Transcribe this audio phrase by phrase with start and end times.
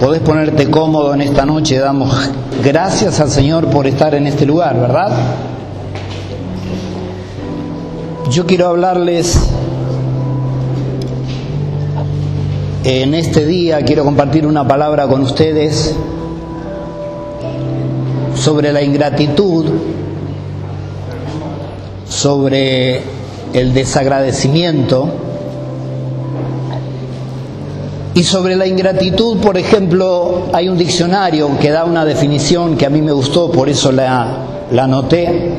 [0.00, 2.30] Podés ponerte cómodo en esta noche, damos
[2.62, 5.12] gracias al Señor por estar en este lugar, ¿verdad?
[8.30, 9.38] Yo quiero hablarles
[12.84, 15.94] en este día, quiero compartir una palabra con ustedes
[18.34, 19.66] sobre la ingratitud,
[22.06, 23.00] sobre
[23.54, 25.08] el desagradecimiento
[28.14, 32.90] y sobre la ingratitud, por ejemplo, hay un diccionario que da una definición que a
[32.90, 34.38] mí me gustó, por eso la,
[34.70, 35.52] la anoté.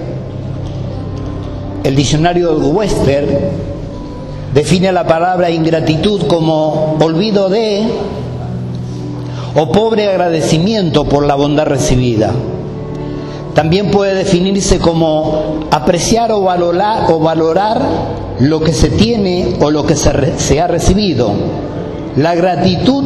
[1.84, 3.52] El diccionario de Webster
[4.54, 7.84] define la palabra ingratitud como olvido de
[9.54, 12.32] o pobre agradecimiento por la bondad recibida.
[13.54, 17.82] También puede definirse como apreciar o valorar, o valorar
[18.40, 21.65] lo que se tiene o lo que se, se ha recibido
[22.16, 23.04] la gratitud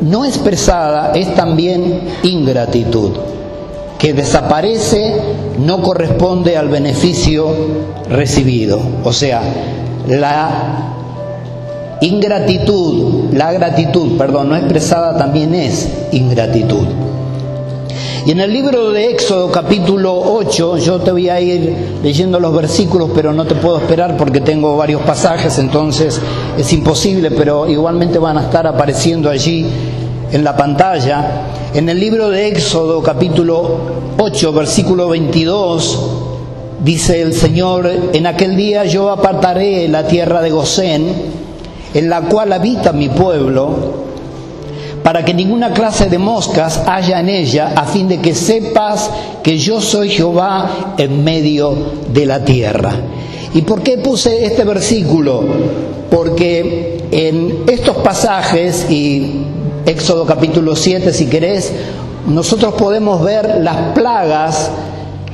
[0.00, 3.12] no expresada es también ingratitud,
[3.98, 5.14] que desaparece,
[5.58, 7.48] no corresponde al beneficio
[8.08, 8.80] recibido.
[9.04, 9.42] O sea,
[10.08, 10.94] la
[12.00, 16.86] ingratitud, la gratitud, perdón, no expresada también es ingratitud.
[18.26, 22.54] Y en el libro de Éxodo capítulo 8, yo te voy a ir leyendo los
[22.54, 26.20] versículos, pero no te puedo esperar porque tengo varios pasajes, entonces
[26.58, 29.66] es imposible, pero igualmente van a estar apareciendo allí
[30.32, 31.46] en la pantalla.
[31.74, 33.78] En el libro de Éxodo capítulo
[34.18, 36.10] 8, versículo 22,
[36.84, 41.06] dice el Señor, en aquel día yo apartaré la tierra de Gosén,
[41.94, 44.07] en la cual habita mi pueblo,
[45.02, 49.10] para que ninguna clase de moscas haya en ella, a fin de que sepas
[49.42, 51.74] que yo soy Jehová en medio
[52.12, 52.92] de la tierra.
[53.54, 55.44] ¿Y por qué puse este versículo?
[56.10, 59.42] Porque en estos pasajes, y
[59.86, 61.72] Éxodo capítulo 7 si querés,
[62.26, 64.70] nosotros podemos ver las plagas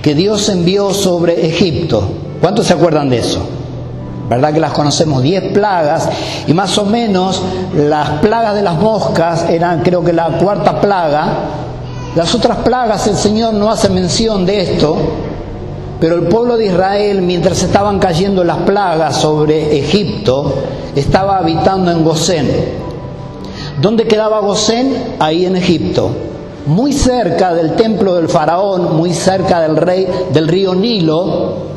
[0.01, 2.07] que Dios envió sobre Egipto.
[2.41, 3.54] ¿Cuántos se acuerdan de eso?
[4.29, 4.53] ¿Verdad?
[4.53, 6.09] Que las conocemos, 10 plagas,
[6.47, 7.43] y más o menos
[7.75, 11.27] las plagas de las moscas eran creo que la cuarta plaga.
[12.17, 14.97] Las otras plagas el Señor no hace mención de esto,
[16.01, 20.55] pero el pueblo de Israel, mientras estaban cayendo las plagas sobre Egipto,
[20.95, 22.49] estaba habitando en Gosén.
[23.81, 25.17] ¿Dónde quedaba Gosén?
[25.19, 26.11] Ahí en Egipto.
[26.67, 31.74] Muy cerca del templo del faraón, muy cerca del rey del río Nilo,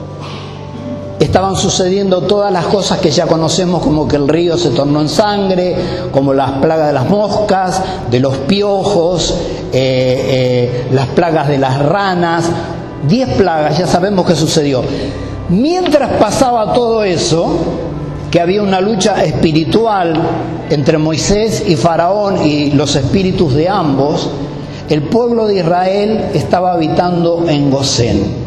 [1.20, 5.10] estaban sucediendo todas las cosas que ya conocemos como que el río se tornó en
[5.10, 5.76] sangre,
[6.12, 9.34] como las plagas de las moscas, de los piojos,
[9.74, 12.46] eh, eh, las plagas de las ranas,
[13.08, 14.84] diez plagas, ya sabemos qué sucedió.
[15.50, 17.48] Mientras pasaba todo eso,
[18.30, 20.14] que había una lucha espiritual
[20.70, 24.30] entre Moisés y Faraón y los espíritus de ambos,
[24.90, 28.47] el pueblo de Israel estaba habitando en Gosén.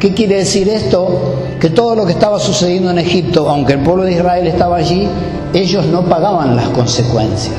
[0.00, 1.34] ¿Qué quiere decir esto?
[1.60, 5.06] Que todo lo que estaba sucediendo en Egipto, aunque el pueblo de Israel estaba allí,
[5.52, 7.54] ellos no pagaban las consecuencias.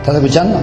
[0.00, 0.58] ¿Estás escuchando?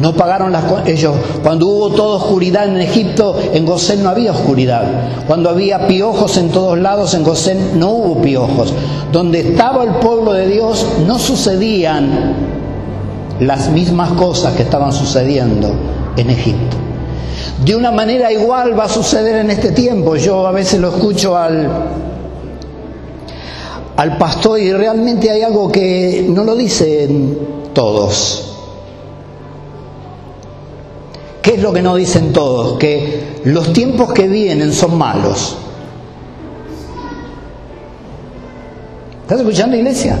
[0.00, 4.84] No pagaron las ellos cuando hubo toda oscuridad en Egipto, en Gosén no había oscuridad.
[5.26, 8.72] Cuando había piojos en todos lados, en Gosén no hubo piojos.
[9.12, 12.34] Donde estaba el pueblo de Dios no sucedían
[13.40, 15.74] las mismas cosas que estaban sucediendo
[16.16, 16.87] en Egipto.
[17.68, 20.16] De una manera igual va a suceder en este tiempo.
[20.16, 21.68] Yo a veces lo escucho al,
[23.94, 27.38] al pastor y realmente hay algo que no lo dicen
[27.74, 28.56] todos.
[31.42, 32.78] ¿Qué es lo que no dicen todos?
[32.78, 35.58] Que los tiempos que vienen son malos.
[39.24, 40.18] ¿Estás escuchando, iglesia?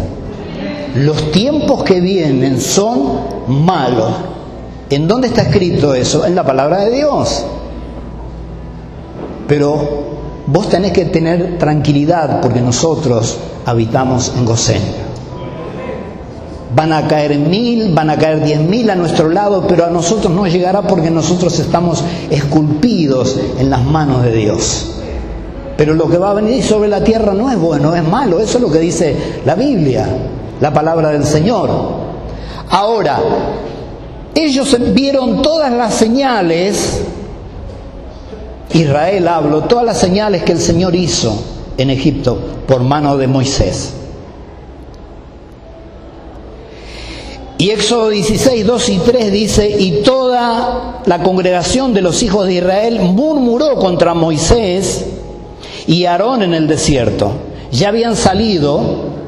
[0.96, 3.20] Los tiempos que vienen son
[3.64, 4.12] malos.
[4.90, 6.24] ¿En dónde está escrito eso?
[6.24, 7.44] En la palabra de Dios.
[9.46, 9.76] Pero
[10.46, 14.82] vos tenés que tener tranquilidad porque nosotros habitamos en Gosén.
[16.74, 20.32] Van a caer mil, van a caer diez mil a nuestro lado, pero a nosotros
[20.32, 24.94] no llegará porque nosotros estamos esculpidos en las manos de Dios.
[25.76, 28.40] Pero lo que va a venir sobre la tierra no es bueno, es malo.
[28.40, 30.08] Eso es lo que dice la Biblia,
[30.60, 31.70] la palabra del Señor.
[32.70, 33.20] Ahora,
[34.44, 37.02] ellos vieron todas las señales,
[38.72, 41.42] Israel habló, todas las señales que el Señor hizo
[41.76, 43.94] en Egipto por mano de Moisés.
[47.58, 52.54] Y Éxodo 16, 2 y 3 dice, y toda la congregación de los hijos de
[52.54, 55.06] Israel murmuró contra Moisés
[55.88, 57.32] y Aarón en el desierto.
[57.72, 59.18] Ya habían salido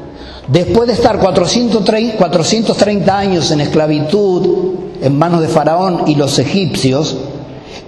[0.51, 7.17] Después de estar 430 años en esclavitud en manos de Faraón y los egipcios,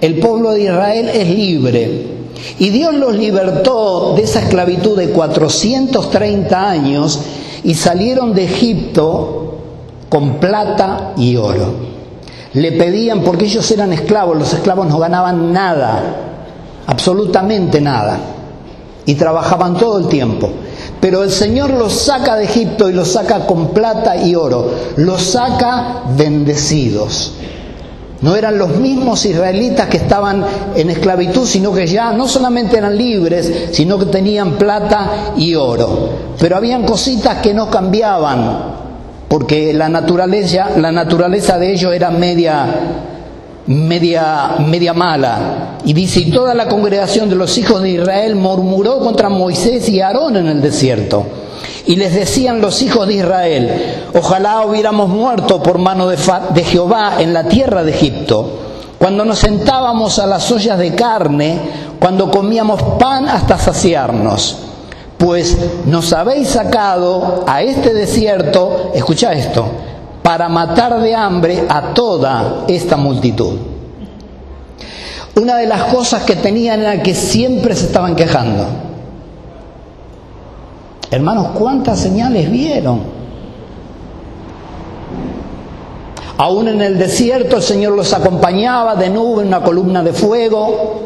[0.01, 2.13] el pueblo de Israel es libre.
[2.60, 7.19] Y Dios los libertó de esa esclavitud de 430 años
[7.63, 9.57] y salieron de Egipto
[10.10, 11.94] con plata y oro.
[12.54, 16.04] Le pedían, porque ellos eran esclavos, los esclavos no ganaban nada,
[16.86, 18.19] absolutamente nada,
[19.06, 20.50] y trabajaban todo el tiempo.
[21.03, 25.21] Pero el Señor los saca de Egipto y los saca con plata y oro, los
[25.21, 27.33] saca bendecidos.
[28.21, 32.97] No eran los mismos israelitas que estaban en esclavitud, sino que ya no solamente eran
[32.97, 36.09] libres, sino que tenían plata y oro.
[36.39, 38.75] Pero habían cositas que no cambiaban,
[39.27, 42.65] porque la naturaleza, la naturaleza de ellos era media,
[43.68, 45.77] media, media mala.
[45.86, 50.01] Y dice, y toda la congregación de los hijos de Israel murmuró contra Moisés y
[50.01, 51.25] Aarón en el desierto.
[51.86, 56.18] Y les decían los hijos de Israel, ojalá hubiéramos muerto por mano de,
[56.54, 58.60] de Jehová en la tierra de Egipto,
[58.98, 61.59] cuando nos sentábamos a las ollas de carne,
[62.00, 64.57] cuando comíamos pan hasta saciarnos
[65.24, 69.66] pues nos habéis sacado a este desierto, escucha esto,
[70.23, 73.59] para matar de hambre a toda esta multitud.
[75.35, 78.65] Una de las cosas que tenían era que siempre se estaban quejando.
[81.11, 83.01] Hermanos, ¿cuántas señales vieron?
[86.37, 91.01] Aún en el desierto el Señor los acompañaba de nube en una columna de fuego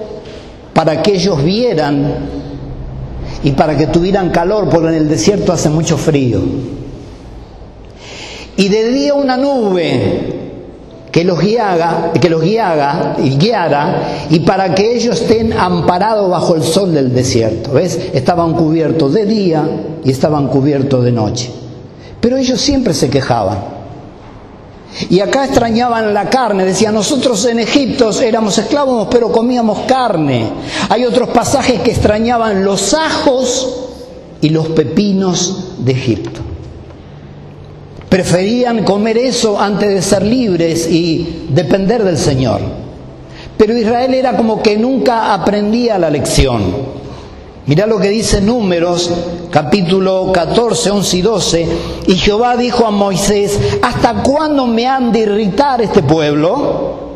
[0.74, 2.16] para que ellos vieran
[3.44, 6.40] y para que tuvieran calor, porque en el desierto hace mucho frío.
[8.58, 10.38] Y de día una nube
[11.12, 16.64] que los guiara, que los y guiara, y para que ellos estén amparados bajo el
[16.64, 17.72] sol del desierto.
[17.72, 18.00] ¿Ves?
[18.14, 19.68] Estaban cubiertos de día
[20.04, 21.52] y estaban cubiertos de noche.
[22.20, 23.78] Pero ellos siempre se quejaban.
[25.10, 30.50] Y acá extrañaban la carne, decían, nosotros en Egipto éramos esclavos, pero comíamos carne.
[30.90, 33.76] Hay otros pasajes que extrañaban los ajos
[34.42, 36.42] y los pepinos de Egipto.
[38.10, 42.62] Preferían comer eso antes de ser libres y depender del Señor.
[43.58, 46.98] Pero Israel era como que nunca aprendía la lección.
[47.66, 49.12] Mirá lo que dice Números,
[49.52, 51.68] capítulo 14, 11 y 12.
[52.08, 57.08] Y Jehová dijo a Moisés, ¿hasta cuándo me han de irritar este pueblo?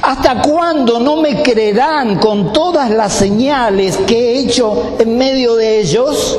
[0.00, 5.80] ¿Hasta cuándo no me creerán con todas las señales que he hecho en medio de
[5.80, 6.38] ellos?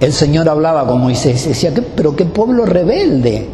[0.00, 3.48] El Señor hablaba con Moisés decía, pero qué pueblo rebelde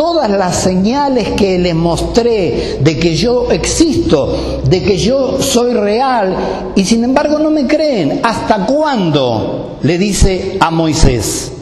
[0.00, 6.72] todas las señales que les mostré de que yo existo, de que yo soy real,
[6.74, 8.20] y sin embargo no me creen.
[8.22, 9.76] ¿Hasta cuándo?
[9.82, 11.52] Le dice a Moisés.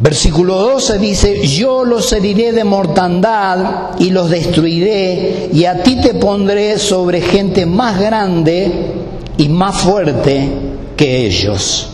[0.00, 6.14] Versículo 12 dice, yo los heriré de mortandad y los destruiré, y a ti te
[6.14, 8.72] pondré sobre gente más grande
[9.38, 10.48] y más fuerte
[10.96, 11.92] que ellos.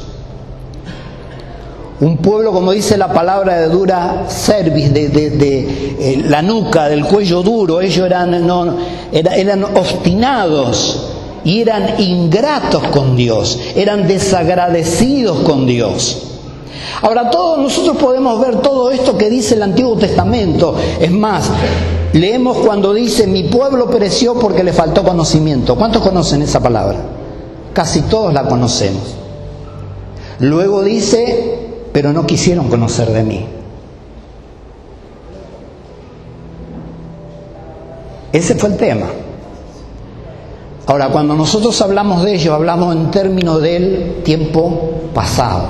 [2.00, 5.08] Un pueblo, como dice la palabra de dura cerviz, de,
[5.98, 8.34] eh, la nuca, del cuello duro, ellos eran,
[9.12, 11.08] eran obstinados
[11.44, 16.24] y eran ingratos con Dios, eran desagradecidos con Dios.
[17.02, 20.76] Ahora todos nosotros podemos ver todo esto que dice el Antiguo Testamento.
[21.00, 21.50] Es más,
[22.12, 25.74] leemos cuando dice, mi pueblo pereció porque le faltó conocimiento.
[25.74, 26.98] ¿Cuántos conocen esa palabra?
[27.72, 29.02] Casi todos la conocemos.
[30.40, 33.46] Luego dice, pero no quisieron conocer de mí.
[38.32, 39.06] Ese fue el tema.
[40.86, 45.68] Ahora, cuando nosotros hablamos de ello, hablamos en términos del tiempo pasado.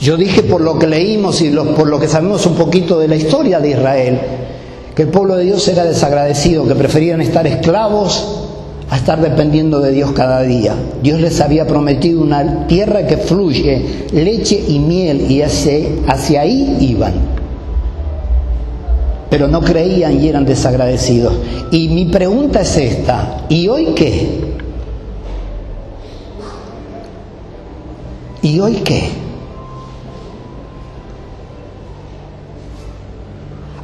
[0.00, 3.16] Yo dije por lo que leímos y por lo que sabemos un poquito de la
[3.16, 4.20] historia de Israel,
[4.94, 8.39] que el pueblo de Dios era desagradecido, que preferían estar esclavos
[8.90, 10.74] a estar dependiendo de Dios cada día.
[11.00, 17.12] Dios les había prometido una tierra que fluye leche y miel y hacia, ahí iban.
[19.30, 21.32] Pero no creían y eran desagradecidos.
[21.70, 24.40] Y mi pregunta es esta, ¿y hoy qué?
[28.42, 29.08] ¿Y hoy qué?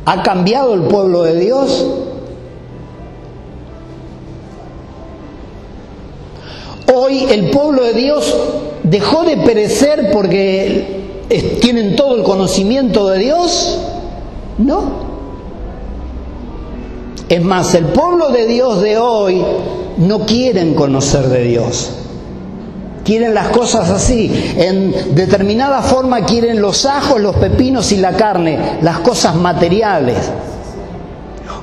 [0.05, 1.87] ¿Ha cambiado el pueblo de Dios?
[6.99, 8.35] Hoy el pueblo de Dios
[8.83, 11.27] dejó de perecer porque
[11.61, 13.79] tienen todo el conocimiento de Dios.
[14.57, 14.93] No.
[17.29, 19.45] Es más, el pueblo de Dios de hoy
[19.99, 21.91] no quieren conocer de Dios.
[23.05, 24.55] Quieren las cosas así.
[24.57, 30.17] En determinada forma quieren los ajos, los pepinos y la carne, las cosas materiales.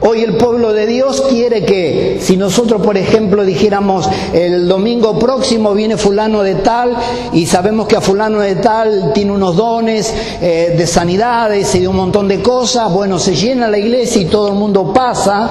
[0.05, 5.73] Hoy el pueblo de Dios quiere que, si nosotros, por ejemplo, dijéramos el domingo próximo
[5.73, 6.93] viene fulano de tal
[7.31, 11.87] y sabemos que a fulano de tal tiene unos dones eh, de sanidades y de
[11.87, 15.49] un montón de cosas, bueno, se llena la iglesia y todo el mundo pasa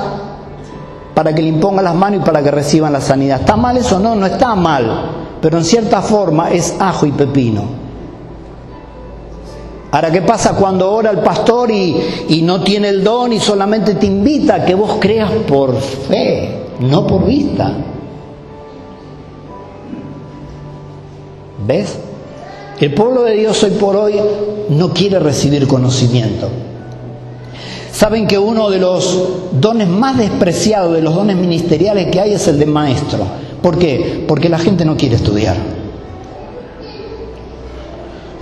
[1.15, 3.41] para que le imponga las manos y para que reciban la sanidad.
[3.41, 3.99] ¿Está mal eso?
[3.99, 7.82] No, no está mal, pero en cierta forma es ajo y pepino.
[9.93, 14.07] Ahora, ¿qué pasa cuando ora el pastor y, no tiene el don y solamente te
[14.07, 17.77] invita a que vos creas por fe, no por vista?
[21.67, 21.99] ¿Ves?
[22.81, 24.15] El pueblo de Dios hoy por hoy
[24.71, 26.49] no quiere recibir conocimiento.
[27.93, 29.29] Saben que uno de los
[29.61, 33.27] dones más despreciados, de los dones ministeriales que hay, es el de maestro.
[33.61, 34.25] ¿Por qué?
[34.27, 35.82] Porque la gente no quiere estudiar.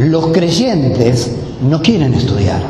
[0.01, 1.31] Los creyentes
[1.61, 2.63] no quieren estudiar.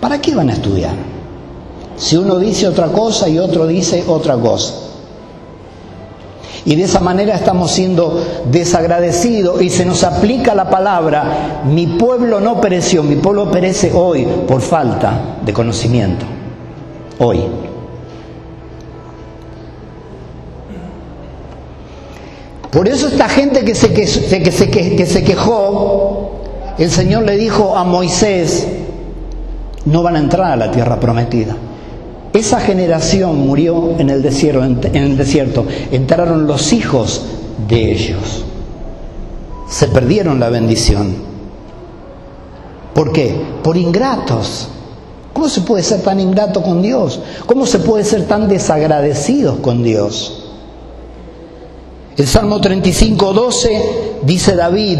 [0.00, 0.94] ¿Para qué van a estudiar?
[1.96, 4.74] Si uno dice otra cosa y otro dice otra cosa.
[6.64, 12.38] Y de esa manera estamos siendo desagradecidos y se nos aplica la palabra, mi pueblo
[12.38, 16.26] no pereció, mi pueblo perece hoy por falta de conocimiento.
[17.18, 17.69] Hoy.
[22.70, 26.30] Por eso esta gente que se, que, se, que se quejó,
[26.78, 28.66] el Señor le dijo a Moisés,
[29.84, 31.56] no van a entrar a la tierra prometida.
[32.32, 35.66] Esa generación murió en el desierto, en el desierto.
[35.90, 37.22] entraron los hijos
[37.68, 38.44] de ellos.
[39.68, 41.16] Se perdieron la bendición.
[42.94, 43.34] ¿Por qué?
[43.64, 44.68] Por ingratos.
[45.32, 47.20] ¿Cómo se puede ser tan ingrato con Dios?
[47.46, 50.39] ¿Cómo se puede ser tan desagradecidos con Dios?
[52.16, 53.82] El Salmo 35, 12
[54.22, 54.98] dice David,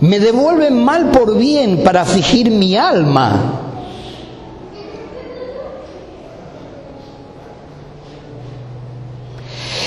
[0.00, 3.60] me devuelven mal por bien para afligir mi alma.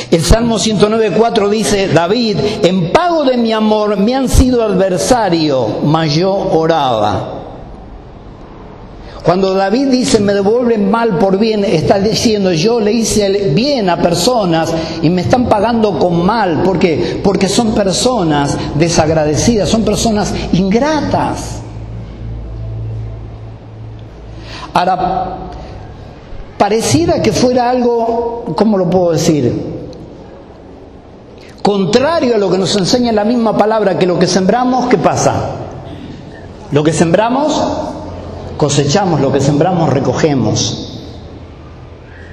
[0.10, 6.16] El Salmo 109.4 dice, David, en pago de mi amor me han sido adversario, mas
[6.16, 7.37] yo oraba.
[9.27, 14.01] Cuando David dice me devuelven mal por bien, está diciendo yo le hice bien a
[14.01, 16.63] personas y me están pagando con mal.
[16.63, 17.19] ¿Por qué?
[17.22, 21.60] Porque son personas desagradecidas, son personas ingratas.
[24.74, 25.39] Ahora,
[26.57, 29.62] pareciera que fuera algo, ¿cómo lo puedo decir?
[31.62, 35.50] Contrario a lo que nos enseña la misma palabra, que lo que sembramos, ¿qué pasa?
[36.72, 37.62] Lo que sembramos,
[38.58, 40.94] cosechamos, lo que sembramos recogemos.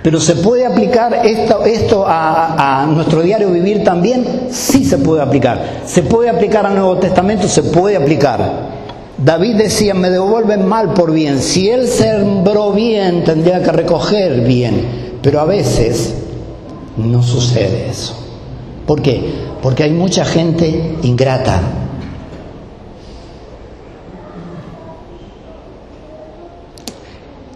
[0.02, 4.48] Pero ¿se puede aplicar esto, esto a, a, nuestro diario vivir también?
[4.50, 5.80] Sí se puede aplicar.
[5.86, 7.48] ¿Se puede aplicar al Nuevo Testamento?
[7.48, 8.74] Se puede aplicar.
[9.16, 11.40] David decía, me devuelven mal por bien.
[11.40, 15.18] Si él sembró bien, tendría que recoger bien.
[15.22, 16.14] Pero a veces
[16.98, 18.14] no sucede eso.
[18.86, 19.22] ¿Por qué?
[19.62, 21.60] Porque hay mucha gente ingrata,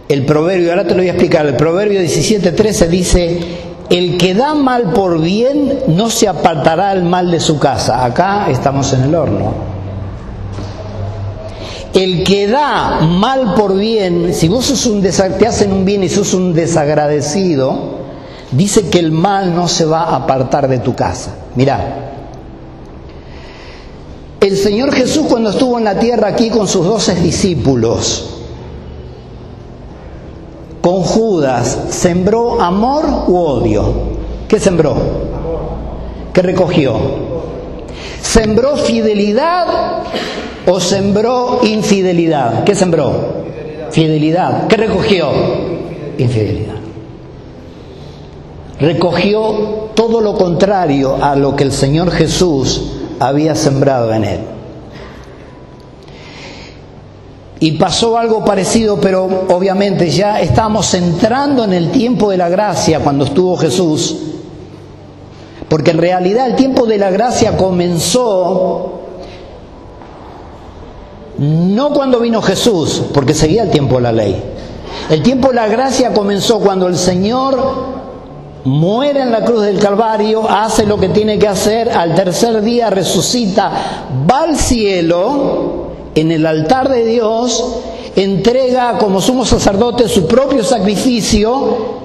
[0.09, 3.39] El proverbio, ahora te lo voy a explicar, el proverbio 17:13 dice,
[3.91, 8.03] el que da mal por bien no se apartará el mal de su casa.
[8.03, 9.53] Acá estamos en el horno.
[11.93, 16.09] El que da mal por bien, si vos sos un te hacen un bien y
[16.09, 17.99] sos un desagradecido,
[18.51, 21.35] dice que el mal no se va a apartar de tu casa.
[21.53, 22.15] Mirá,
[24.41, 28.38] el Señor Jesús cuando estuvo en la tierra aquí con sus doce discípulos,
[30.89, 33.93] con Judas, ¿sembró amor u odio?
[34.47, 34.95] ¿Qué sembró?
[36.33, 36.95] ¿Qué recogió?
[38.19, 39.67] ¿Sembró fidelidad
[40.65, 42.63] o sembró infidelidad?
[42.63, 43.11] ¿Qué sembró?
[43.91, 44.65] Fidelidad.
[44.65, 45.29] ¿Qué recogió?
[46.17, 46.77] Infidelidad.
[48.79, 54.39] Recogió todo lo contrario a lo que el Señor Jesús había sembrado en él.
[57.61, 63.01] Y pasó algo parecido, pero obviamente ya estamos entrando en el tiempo de la gracia
[63.01, 64.17] cuando estuvo Jesús.
[65.67, 68.99] Porque en realidad el tiempo de la gracia comenzó
[71.37, 74.43] no cuando vino Jesús, porque seguía el tiempo de la ley.
[75.09, 77.99] El tiempo de la gracia comenzó cuando el Señor
[78.65, 82.89] muere en la cruz del Calvario, hace lo que tiene que hacer, al tercer día
[82.89, 83.71] resucita,
[84.29, 85.78] va al cielo
[86.15, 87.63] en el altar de Dios,
[88.15, 91.99] entrega como sumo sacerdote su propio sacrificio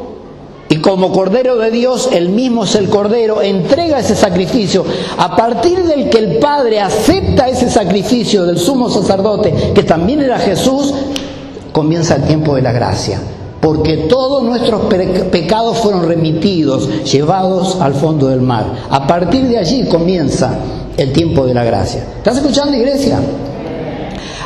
[0.68, 4.84] y como Cordero de Dios, el mismo es el Cordero, entrega ese sacrificio.
[5.18, 10.38] A partir del que el Padre acepta ese sacrificio del sumo sacerdote, que también era
[10.38, 10.92] Jesús,
[11.70, 13.20] comienza el tiempo de la gracia.
[13.60, 14.82] Porque todos nuestros
[15.30, 18.66] pecados fueron remitidos, llevados al fondo del mar.
[18.90, 20.58] A partir de allí comienza
[20.96, 22.04] el tiempo de la gracia.
[22.18, 23.18] ¿Estás escuchando, iglesia?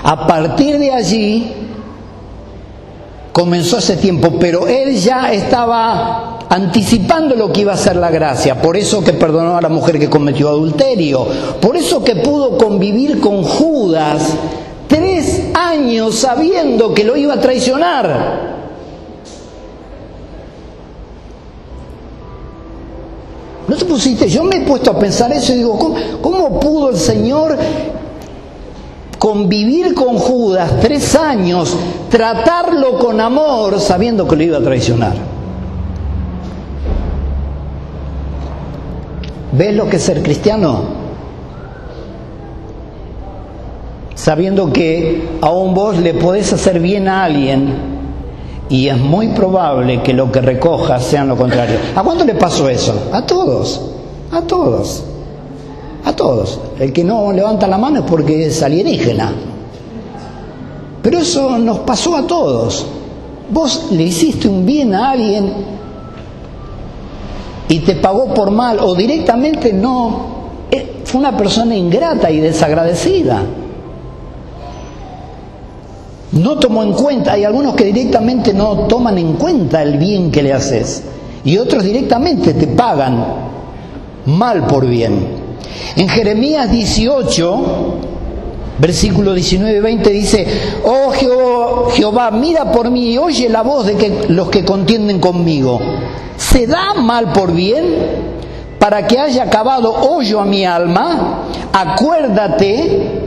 [0.03, 1.53] A partir de allí
[3.33, 8.61] comenzó ese tiempo, pero él ya estaba anticipando lo que iba a ser la gracia,
[8.61, 11.27] por eso que perdonó a la mujer que cometió adulterio,
[11.61, 14.35] por eso que pudo convivir con Judas
[14.89, 18.49] tres años sabiendo que lo iba a traicionar.
[23.69, 24.29] ¿No te pusiste?
[24.29, 27.57] Yo me he puesto a pensar eso y digo, ¿cómo, cómo pudo el Señor
[29.19, 31.77] convivir con Judas tres años,
[32.11, 35.15] tratarlo con amor sabiendo que lo iba a traicionar.
[39.53, 40.99] ¿Ves lo que es ser cristiano?
[44.15, 47.99] Sabiendo que aún vos le podés hacer bien a alguien
[48.69, 51.79] y es muy probable que lo que recojas sea lo contrario.
[51.97, 53.09] ¿A cuánto le pasó eso?
[53.13, 53.81] A todos,
[54.31, 55.05] a todos.
[56.05, 56.61] A todos.
[56.79, 59.33] El que no levanta la mano es porque es alienígena.
[61.03, 62.87] Pero eso nos pasó a todos.
[63.51, 65.53] Vos le hiciste un bien a alguien
[67.69, 70.39] y te pagó por mal o directamente no.
[70.71, 73.43] Eh, fue una persona ingrata y desagradecida.
[76.33, 80.43] No tomó en cuenta, hay algunos que directamente no toman en cuenta el bien que
[80.43, 81.03] le haces
[81.45, 83.25] y otros directamente te pagan
[84.27, 85.38] mal por bien.
[85.97, 87.65] En Jeremías 18,
[88.79, 90.47] versículo 19 y 20 dice,
[90.85, 91.11] oh
[91.91, 95.81] Jehová, mira por mí y oye la voz de que, los que contienden conmigo.
[96.37, 98.29] ¿Se da mal por bien?
[98.79, 103.18] Para que haya acabado hoyo a mi alma, acuérdate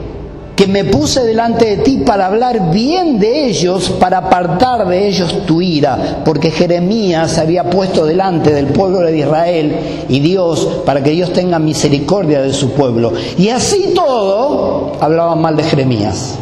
[0.62, 5.44] que me puse delante de ti para hablar bien de ellos, para apartar de ellos
[5.48, 9.76] tu ira, porque Jeremías se había puesto delante del pueblo de Israel
[10.08, 13.12] y Dios, para que Dios tenga misericordia de su pueblo.
[13.40, 16.36] Y así todo, hablaban mal de Jeremías.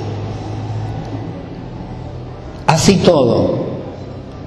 [2.68, 3.70] Así todo.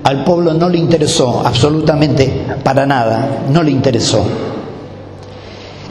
[0.04, 2.30] Al pueblo no le interesó, absolutamente
[2.62, 4.22] para nada, no le interesó.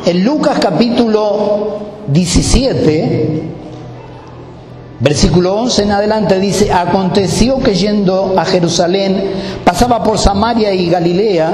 [0.05, 3.50] En Lucas capítulo 17,
[5.01, 9.31] Versículo 11 en adelante dice, aconteció que yendo a Jerusalén,
[9.65, 11.51] pasaba por Samaria y Galilea,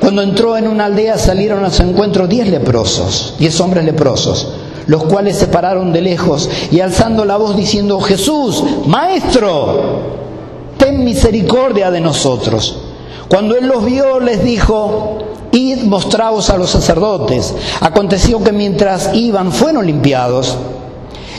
[0.00, 4.54] cuando entró en una aldea salieron a su encuentro diez leprosos, diez hombres leprosos,
[4.88, 10.00] los cuales se pararon de lejos y alzando la voz diciendo, Jesús, Maestro,
[10.78, 12.76] ten misericordia de nosotros.
[13.28, 15.18] Cuando él los vio, les dijo,
[15.52, 17.54] id mostraos a los sacerdotes.
[17.80, 20.56] Aconteció que mientras iban fueron limpiados.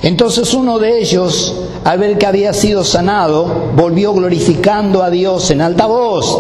[0.02, 5.62] Entonces uno de ellos, al ver que había sido sanado, volvió glorificando a Dios en
[5.62, 6.38] alta voz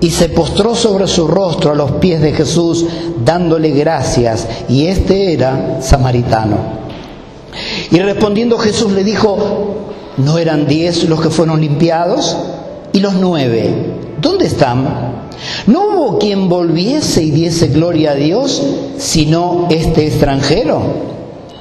[0.00, 2.86] y se postró sobre su rostro a los pies de Jesús,
[3.24, 6.56] dándole gracias, y este era samaritano.
[7.90, 9.36] Y respondiendo Jesús le dijo,
[10.16, 12.36] ¿no eran diez los que fueron limpiados?
[12.92, 13.94] ¿Y los nueve?
[14.20, 15.28] ¿Dónde están?
[15.66, 18.62] No hubo quien volviese y diese gloria a Dios,
[18.98, 21.11] sino este extranjero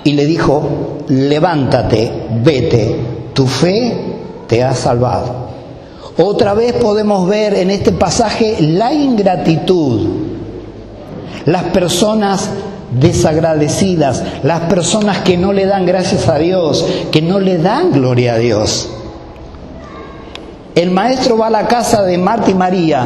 [0.03, 2.11] y le dijo, levántate,
[2.43, 2.95] vete,
[3.33, 3.95] tu fe
[4.47, 5.49] te ha salvado.
[6.17, 10.07] Otra vez podemos ver en este pasaje la ingratitud,
[11.45, 12.49] las personas
[12.99, 18.33] desagradecidas, las personas que no le dan gracias a Dios, que no le dan gloria
[18.33, 18.89] a Dios.
[20.75, 23.05] El maestro va a la casa de Marta y María,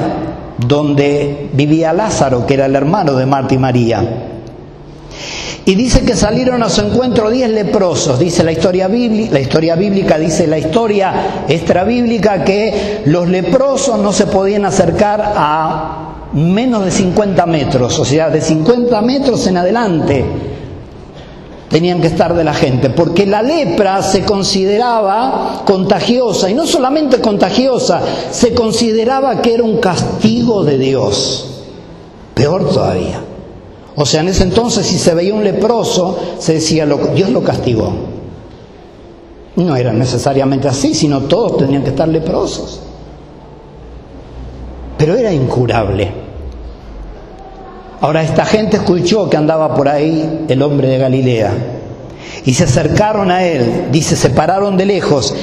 [0.58, 4.35] donde vivía Lázaro, que era el hermano de Marta y María.
[5.68, 9.76] Y dice que salieron a su encuentro diez leprosos, dice la historia bíblica, la historia
[9.76, 16.92] bíblica dice la historia extrabíblica que los leprosos no se podían acercar a menos de
[16.92, 20.24] 50 metros, o sea, de 50 metros en adelante
[21.68, 27.20] tenían que estar de la gente, porque la lepra se consideraba contagiosa, y no solamente
[27.20, 31.64] contagiosa, se consideraba que era un castigo de Dios,
[32.36, 33.20] peor todavía.
[33.96, 37.94] O sea, en ese entonces si se veía un leproso, se decía, Dios lo castigó.
[39.56, 42.82] No era necesariamente así, sino todos tenían que estar leprosos.
[44.98, 46.12] Pero era incurable.
[48.02, 51.54] Ahora esta gente escuchó que andaba por ahí el hombre de Galilea
[52.46, 55.34] y se acercaron a él, dice, se pararon de lejos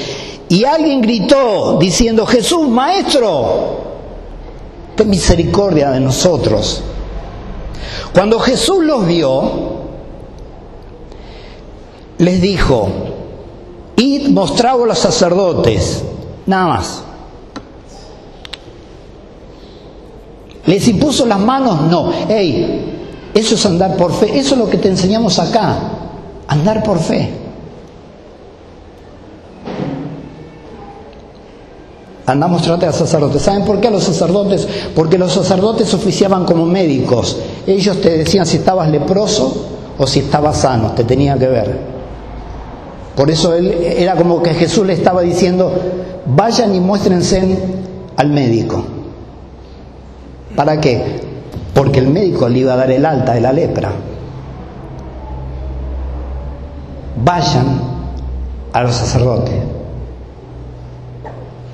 [0.49, 3.81] Y alguien gritó diciendo, Jesús, maestro,
[4.95, 6.83] ten misericordia de nosotros.
[8.15, 9.43] Cuando Jesús los vio,
[12.19, 12.89] les dijo,
[13.97, 16.05] id mostrado a los sacerdotes,
[16.47, 17.03] nada más.
[20.67, 21.81] ¿Les impuso las manos?
[21.83, 22.13] No.
[22.29, 24.39] Ey, eso es andar por fe.
[24.39, 25.77] Eso es lo que te enseñamos acá.
[26.47, 27.31] Andar por fe.
[32.27, 33.43] Andamos trate a sacerdotes.
[33.43, 34.69] ¿Saben por qué a los sacerdotes?
[34.95, 37.37] Porque los sacerdotes oficiaban como médicos.
[37.67, 39.67] Ellos te decían si estabas leproso
[39.99, 41.79] o si estabas sano, te tenía que ver.
[43.17, 45.73] Por eso él era como que Jesús le estaba diciendo,
[46.27, 47.59] vayan y muéstrense
[48.17, 48.83] al médico.
[50.57, 51.21] ¿Para qué?
[51.75, 53.93] Porque el médico le iba a dar el alta de la lepra.
[57.23, 57.81] Vayan
[58.73, 59.55] a los sacerdotes.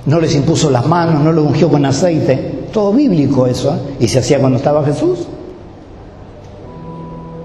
[0.07, 2.67] No les impuso las manos, no lo ungió con aceite.
[2.73, 3.75] Todo bíblico eso.
[3.75, 3.97] ¿eh?
[4.01, 5.28] Y se hacía cuando estaba Jesús.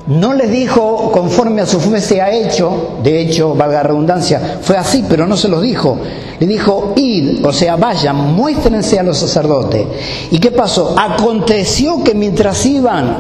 [0.06, 4.60] No les dijo conforme a su fe se ha hecho, de hecho, valga la redundancia,
[4.62, 5.98] fue así, pero no se los dijo.
[6.40, 9.88] Le dijo, id, o sea, vayan, muéstrense a los sacerdotes.
[10.30, 10.96] ¿Y qué pasó?
[11.00, 13.16] Aconteció que mientras iban,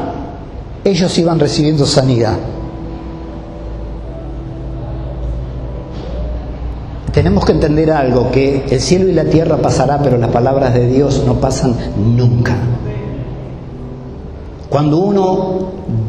[0.84, 2.36] ellos iban recibiendo sanidad.
[7.14, 10.88] Tenemos que entender algo, que el cielo y la tierra pasará, pero las palabras de
[10.88, 12.58] Dios no pasan nunca.
[14.74, 15.60] Cuando uno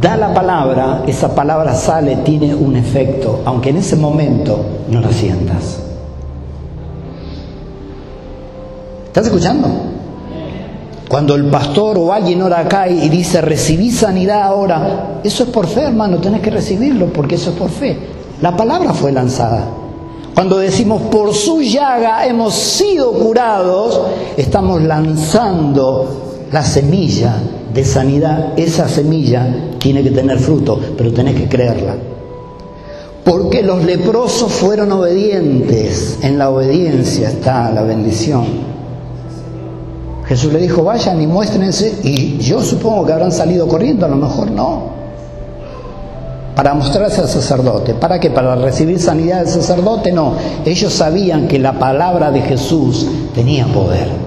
[0.01, 5.13] da la palabra, esa palabra sale, tiene un efecto, aunque en ese momento no la
[5.13, 5.81] sientas.
[9.05, 9.69] ¿Estás escuchando?
[11.07, 15.67] Cuando el pastor o alguien ora acá y dice recibí sanidad ahora, eso es por
[15.67, 17.99] fe, hermano, tenés que recibirlo porque eso es por fe.
[18.41, 19.63] La palabra fue lanzada.
[20.35, 24.01] Cuando decimos por su llaga hemos sido curados,
[24.39, 27.35] estamos lanzando la semilla
[27.75, 29.47] de sanidad, esa semilla
[29.79, 31.97] tiene que tener fruto, pero tenés que creerla.
[33.25, 38.45] Porque los leprosos fueron obedientes, en la obediencia está la bendición.
[40.27, 44.17] Jesús le dijo, vayan y muéstrense, y yo supongo que habrán salido corriendo, a lo
[44.17, 44.95] mejor no.
[46.55, 47.95] Para mostrarse al sacerdote.
[47.95, 48.31] ¿Para qué?
[48.31, 50.35] Para recibir sanidad del sacerdote, no.
[50.65, 54.24] Ellos sabían que la palabra de Jesús tenía poder.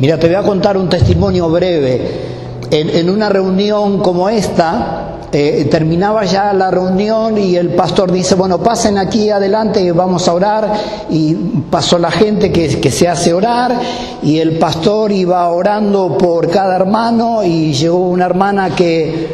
[0.00, 2.30] Mira, te voy a contar un testimonio breve.
[2.70, 8.62] En, una reunión como esta, eh, terminaba ya la reunión y el pastor dice, bueno,
[8.62, 10.72] pasen aquí adelante y vamos a orar.
[11.10, 11.34] Y
[11.70, 13.78] pasó la gente que, se hace orar
[14.22, 19.28] y el pastor iba orando por cada hermano y llegó una hermana que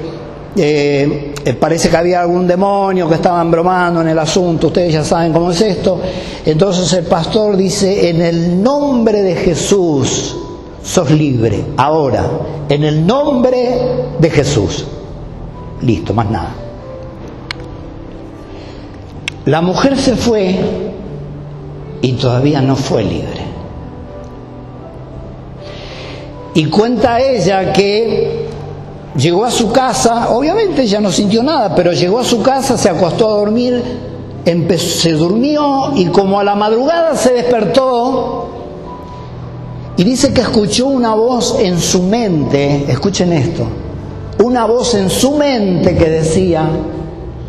[0.57, 5.33] eh, parece que había algún demonio que estaban bromando en el asunto, ustedes ya saben
[5.33, 6.01] cómo es esto.
[6.45, 10.37] Entonces el pastor dice, en el nombre de Jesús,
[10.87, 12.25] sos libre, ahora,
[12.68, 13.81] en el nombre
[14.18, 14.87] de Jesús.
[15.83, 16.55] Listo, más nada.
[19.44, 20.59] La mujer se fue
[22.01, 23.44] y todavía no fue libre.
[26.55, 28.46] Y cuenta ella que
[29.16, 32.88] llegó a su casa, obviamente ella no sintió nada, pero llegó a su casa, se
[32.88, 33.83] acostó a dormir,
[34.79, 38.56] se durmió y como a la madrugada se despertó,
[39.97, 43.67] y dice que escuchó una voz en su mente, escuchen esto,
[44.45, 46.69] una voz en su mente que decía,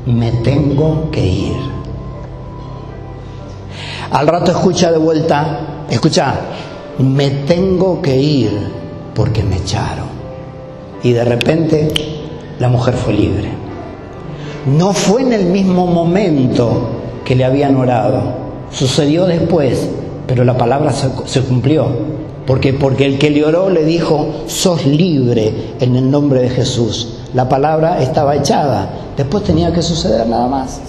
[0.06, 1.58] me tengo que ir.
[4.12, 6.36] Al rato escucha de vuelta, escucha,
[7.00, 8.52] me tengo que ir
[9.14, 10.08] porque me echaron.
[11.04, 11.94] Y de repente
[12.60, 13.50] la mujer fue libre.
[14.66, 16.90] No fue en el mismo momento
[17.26, 18.22] que le habían orado,
[18.72, 19.90] sucedió después,
[20.26, 21.88] pero la palabra se, se cumplió.
[22.48, 27.16] Porque, porque el que le oró le dijo, sos libre en el nombre de Jesús.
[27.34, 28.90] La palabra estaba echada.
[29.18, 30.80] Después tenía que suceder nada más.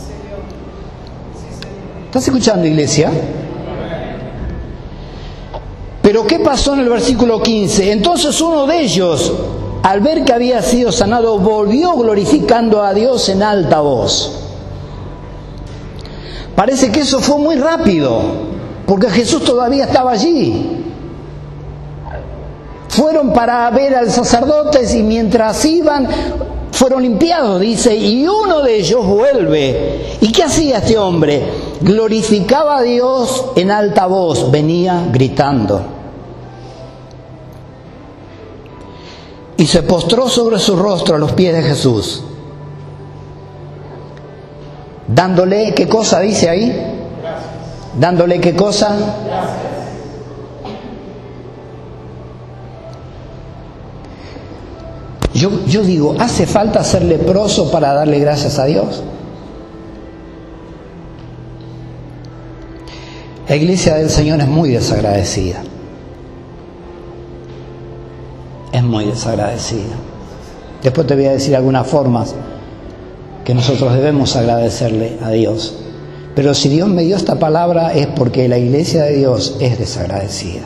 [2.07, 3.11] ¿Estás escuchando, iglesia?
[6.01, 7.91] Pero ¿qué pasó en el versículo 15?
[7.91, 9.33] Entonces uno de ellos,
[9.83, 14.45] al ver que había sido sanado, volvió glorificando a Dios en alta voz.
[16.55, 18.21] Parece que eso fue muy rápido,
[18.87, 20.78] porque Jesús todavía estaba allí.
[22.99, 26.09] Fueron para ver al sacerdote y mientras iban
[26.73, 30.17] fueron limpiados, dice, y uno de ellos vuelve.
[30.21, 31.45] ¿Y qué hacía este hombre?
[31.81, 35.81] Glorificaba a Dios en alta voz, venía gritando.
[39.57, 42.25] Y se postró sobre su rostro a los pies de Jesús,
[45.07, 46.97] dándole, ¿qué cosa dice ahí?
[47.97, 49.68] Dándole qué cosa?
[55.39, 59.05] Yo, digo, ¿hace falta ser leproso para darle gracias a Dios?
[63.49, 65.63] La iglesia del Señor es muy desagradecida.
[68.73, 69.95] Es muy desagradecida.
[70.83, 72.35] Después te voy a decir algunas formas
[73.45, 75.77] que nosotros debemos agradecerle a Dios.
[76.35, 80.63] Pero si Dios me dio esta palabra es porque la iglesia de Dios es desagradecida.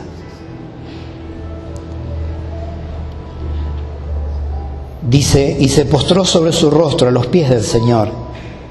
[5.09, 8.07] Dice, y se postró sobre su rostro a los pies del Señor,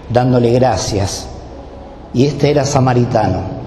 [0.09, 1.27] dándole gracias.
[2.15, 3.63] Y este era samaritano.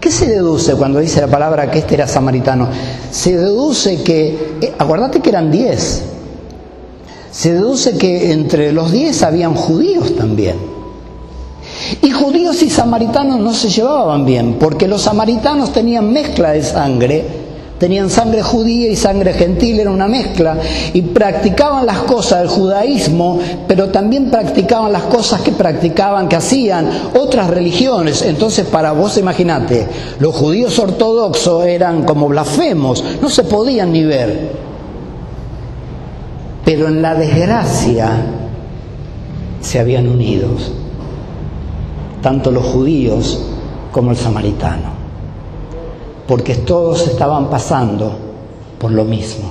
[0.00, 2.68] ¿Qué se deduce cuando dice la palabra que este era samaritano?
[3.10, 6.02] Se deduce que, eh, acuérdate que eran diez,
[7.30, 10.56] se deduce que entre los diez habían judíos también.
[12.00, 17.45] Y judíos y samaritanos no se llevaban bien, porque los samaritanos tenían mezcla de sangre
[17.78, 20.56] Tenían sangre judía y sangre gentil, era una mezcla,
[20.94, 26.88] y practicaban las cosas del judaísmo, pero también practicaban las cosas que practicaban, que hacían
[27.14, 28.22] otras religiones.
[28.22, 29.86] Entonces, para vos imaginate,
[30.20, 34.52] los judíos ortodoxos eran como blasfemos, no se podían ni ver.
[36.64, 38.10] Pero en la desgracia
[39.60, 40.48] se habían unido,
[42.22, 43.38] tanto los judíos
[43.92, 44.95] como el samaritano
[46.26, 48.12] porque todos estaban pasando
[48.78, 49.50] por lo mismo.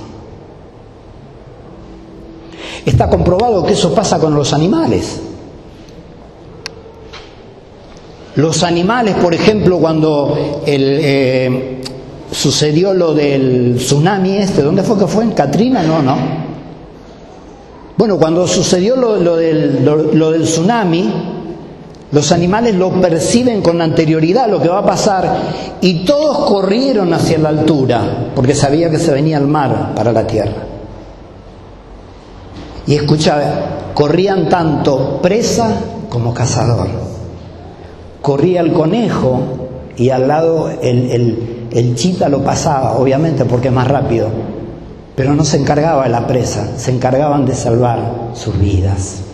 [2.84, 5.20] Está comprobado que eso pasa con los animales.
[8.36, 11.82] Los animales, por ejemplo, cuando eh,
[12.30, 15.24] sucedió lo del tsunami este, ¿dónde fue que fue?
[15.24, 15.82] ¿En Katrina?
[15.82, 16.16] No, no.
[17.96, 21.35] Bueno, cuando sucedió lo, del, lo del tsunami,
[22.12, 25.36] los animales lo perciben con anterioridad lo que va a pasar
[25.80, 30.26] y todos corrieron hacia la altura porque sabía que se venía el mar para la
[30.26, 30.64] tierra.
[32.86, 35.74] Y escucha, corrían tanto presa
[36.08, 36.86] como cazador.
[38.22, 39.40] Corría el conejo
[39.96, 44.28] y al lado el, el chita lo pasaba, obviamente porque es más rápido,
[45.16, 49.25] pero no se encargaba de la presa, se encargaban de salvar sus vidas.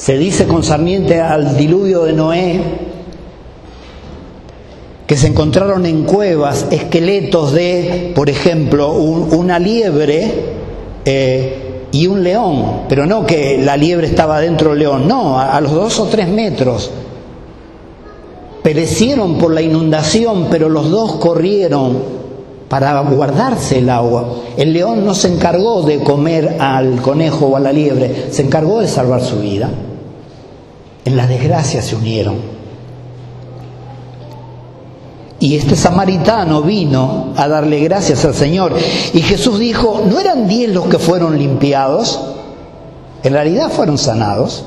[0.00, 2.58] Se dice concerniente al diluvio de Noé
[5.06, 10.32] que se encontraron en cuevas esqueletos de, por ejemplo, una liebre
[11.04, 15.60] eh, y un león, pero no que la liebre estaba dentro del león, no, a
[15.60, 16.90] los dos o tres metros.
[18.62, 21.98] Perecieron por la inundación, pero los dos corrieron
[22.70, 24.34] para guardarse el agua.
[24.56, 28.80] El león no se encargó de comer al conejo o a la liebre, se encargó
[28.80, 29.68] de salvar su vida
[31.04, 32.60] en la desgracia se unieron.
[35.38, 38.74] Y este samaritano vino a darle gracias al Señor.
[39.14, 42.20] Y Jesús dijo, ¿no eran diez los que fueron limpiados?
[43.22, 44.64] En realidad fueron sanados.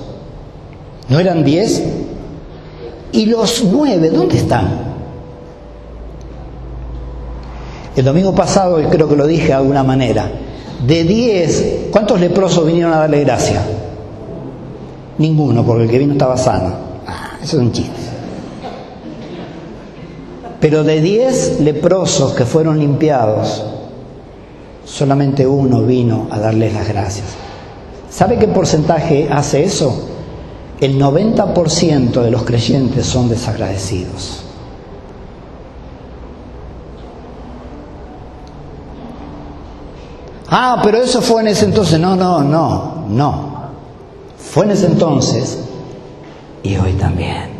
[1.09, 1.83] ¿No eran diez?
[3.11, 4.93] ¿Y los nueve dónde están?
[7.95, 10.31] El domingo pasado, creo que lo dije de alguna manera,
[10.87, 13.61] de diez, ¿cuántos leprosos vinieron a darle gracia?
[15.23, 16.73] Ninguno, porque el que vino estaba sano.
[17.07, 18.01] Ah, eso es un chiste.
[20.59, 23.63] Pero de diez leprosos que fueron limpiados,
[24.83, 27.27] solamente uno vino a darles las gracias.
[28.09, 30.09] ¿Sabe qué porcentaje hace eso?
[30.81, 34.43] El 90% de los creyentes son desagradecidos.
[40.49, 41.97] Ah, pero eso fue en ese entonces.
[41.97, 43.52] No, no, no, no.
[44.51, 45.57] Fue en ese entonces
[46.61, 47.53] y hoy también.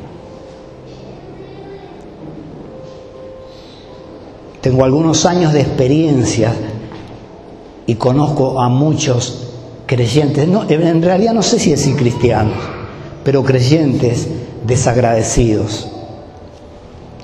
[4.62, 6.54] Tengo algunos años de experiencia
[7.86, 9.50] y conozco a muchos
[9.86, 12.58] creyentes, no, en realidad no sé si decir cristianos,
[13.26, 14.28] pero creyentes
[14.66, 15.90] desagradecidos,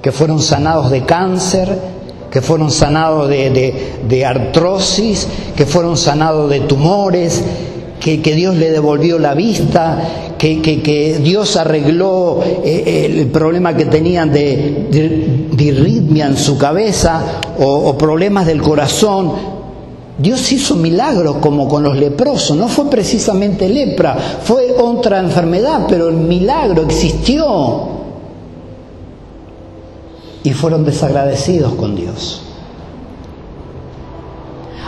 [0.02, 1.80] que fueron sanados de cáncer,
[2.30, 7.42] que fueron sanados de, de artrosis, que fueron sanados de tumores,
[8.00, 14.88] que, Dios le devolvió la vista, que, Dios arregló eh, el problema que tenían de,
[14.90, 19.60] de, en su cabeza o, problemas del corazón.
[20.18, 26.10] Dios hizo milagros como con los leprosos, no fue precisamente lepra, fue otra enfermedad, pero
[26.10, 28.00] el milagro existió.
[30.44, 32.49] Y fueron desagradecidos con Dios.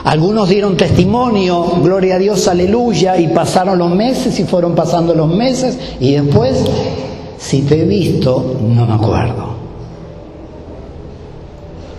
[0.04, 5.28] Algunos dieron testimonio, gloria a Dios, aleluya, y pasaron los meses y fueron pasando los
[5.28, 6.66] meses y después
[7.38, 9.52] si te he visto, no me acuerdo.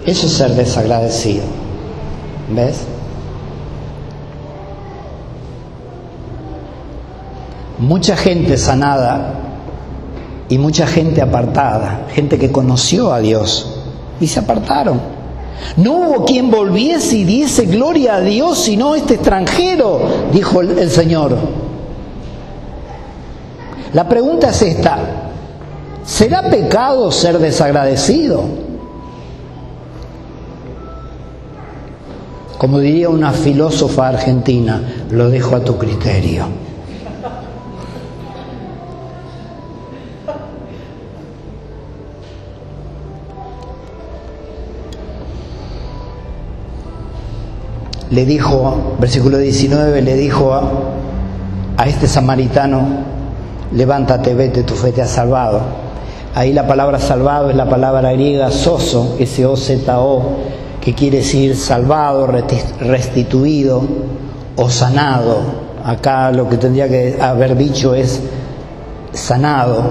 [0.06, 1.44] Eso es ser desagradecido.
[2.54, 2.82] ¿Ves?
[7.78, 9.34] Mucha gente sanada
[10.48, 13.80] y mucha gente apartada, gente que conoció a Dios
[14.20, 15.00] y se apartaron.
[15.76, 20.00] No hubo quien volviese y diese gloria a Dios sino este extranjero,
[20.32, 21.36] dijo el, Señor.
[23.92, 24.98] La pregunta es esta,
[26.04, 28.44] ¿será pecado ser desagradecido?
[32.58, 36.46] Como diría una filósofa argentina, lo dejo a tu criterio.
[48.12, 50.70] Le dijo, versículo 19, le dijo a,
[51.78, 52.82] a este samaritano,
[53.72, 55.62] levántate, vete, tu fe te ha salvado.
[56.34, 60.22] Ahí la palabra salvado es la palabra griega soso, S-O-Z-O,
[60.82, 62.28] que quiere decir salvado,
[62.80, 63.82] restituido
[64.56, 65.38] o sanado.
[65.82, 68.20] Acá lo que tendría que haber dicho es
[69.12, 69.84] sanado,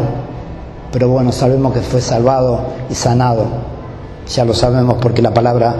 [0.92, 3.46] pero bueno, sabemos que fue salvado y sanado.
[4.28, 5.76] Ya lo sabemos porque la palabra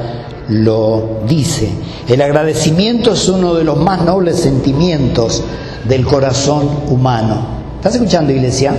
[0.52, 1.70] lo dice.
[2.08, 5.44] El agradecimiento es uno de los más nobles sentimientos
[5.88, 7.62] del corazón humano.
[7.78, 8.76] ¿Estás escuchando, iglesia?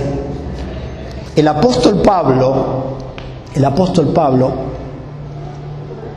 [1.35, 2.97] El apóstol Pablo,
[3.55, 4.51] el apóstol Pablo,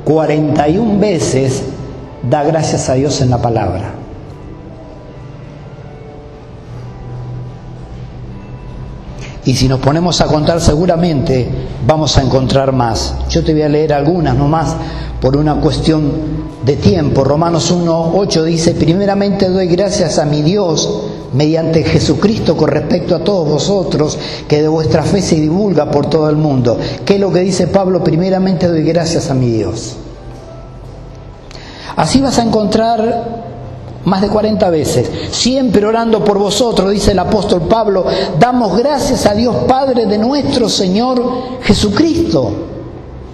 [0.04, 1.64] 41 veces
[2.28, 3.94] da gracias a Dios en la palabra.
[9.46, 11.48] Y si nos ponemos a contar seguramente
[11.86, 13.14] vamos a encontrar más.
[13.30, 14.74] Yo te voy a leer algunas nomás
[15.26, 16.12] por una cuestión
[16.64, 17.24] de tiempo.
[17.24, 20.88] Romanos 1.8 dice, primeramente doy gracias a mi Dios
[21.32, 26.30] mediante Jesucristo con respecto a todos vosotros, que de vuestra fe se divulga por todo
[26.30, 26.78] el mundo.
[27.04, 28.04] ¿Qué es lo que dice Pablo?
[28.04, 29.96] Primeramente doy gracias a mi Dios.
[31.96, 33.46] Así vas a encontrar
[34.04, 38.06] más de 40 veces, siempre orando por vosotros, dice el apóstol Pablo,
[38.38, 41.20] damos gracias a Dios Padre de nuestro Señor
[41.62, 42.76] Jesucristo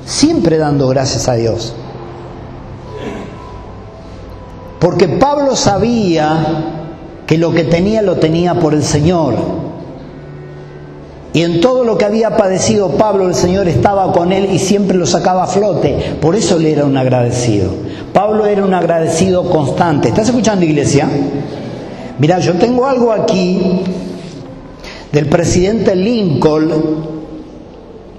[0.04, 1.72] siempre dando gracias a Dios.
[4.82, 6.44] Porque Pablo sabía
[7.24, 9.36] que lo que tenía lo tenía por el Señor.
[11.32, 14.98] Y en todo lo que había padecido Pablo, el Señor estaba con él y siempre
[14.98, 16.16] lo sacaba a flote.
[16.20, 17.70] Por eso le era un agradecido.
[18.12, 20.08] Pablo era un agradecido constante.
[20.08, 21.08] ¿Estás escuchando, iglesia?
[22.18, 23.82] Mira, yo tengo algo aquí
[25.12, 27.12] del presidente Lincoln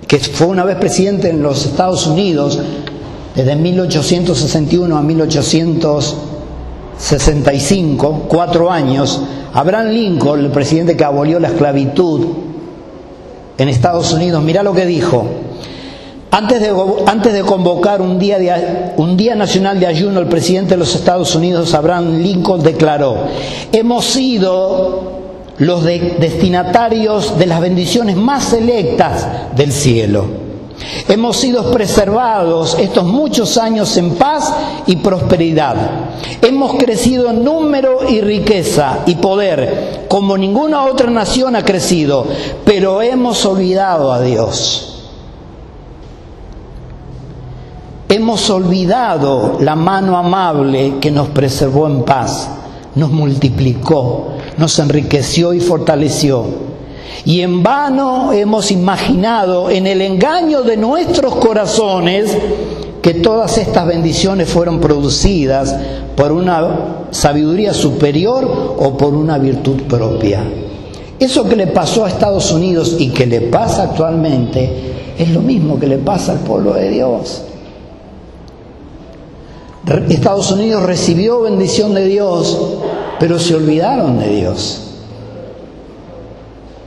[0.08, 2.58] que fue una vez presidente en los Estados Unidos
[3.36, 5.02] desde 1861 a
[7.04, 9.22] 1865, cuatro años,
[9.54, 12.28] Abraham Lincoln, el presidente que abolió la esclavitud
[13.58, 15.26] en Estados Unidos, mira lo que dijo.
[16.32, 16.74] Antes de,
[17.06, 20.96] antes de convocar un día, de, un día nacional de ayuno, el presidente de los
[20.96, 23.18] Estados Unidos, Abraham Lincoln, declaró,
[23.74, 25.12] hemos sido
[25.58, 30.43] los destinatarios de las bendiciones más selectas del cielo.
[31.08, 34.54] Hemos sido preservados estos muchos años en paz
[34.88, 35.76] y prosperidad.
[36.42, 42.26] Hemos crecido en número y riqueza y poder como ninguna otra nación ha crecido,
[42.66, 44.90] pero hemos olvidado a Dios.
[48.10, 52.50] Hemos olvidado la mano amable que nos preservó en paz,
[52.96, 56.73] nos multiplicó, nos enriqueció y fortaleció.
[57.26, 62.36] Y en vano hemos imaginado en el engaño de nuestros corazones
[63.02, 65.76] que todas estas bendiciones fueron producidas
[66.16, 70.44] por una sabiduría superior o por una virtud propia.
[71.20, 75.80] Eso que le pasó a Estados Unidos y que le pasa actualmente es lo mismo
[75.80, 77.44] que le pasa al pueblo de Dios.
[80.10, 82.58] Estados Unidos recibió bendición de Dios,
[83.20, 84.83] pero se olvidaron de Dios.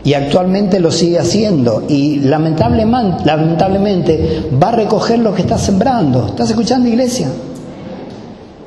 [0.07, 1.83] Y actualmente lo sigue haciendo.
[1.89, 6.28] Y lamentablemente, va a recoger lo que está sembrando.
[6.28, 7.28] ¿Estás escuchando, iglesia?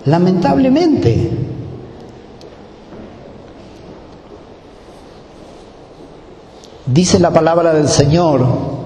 [0.04, 1.32] Lamentablemente.
[6.86, 8.79] Dice la palabra del Señor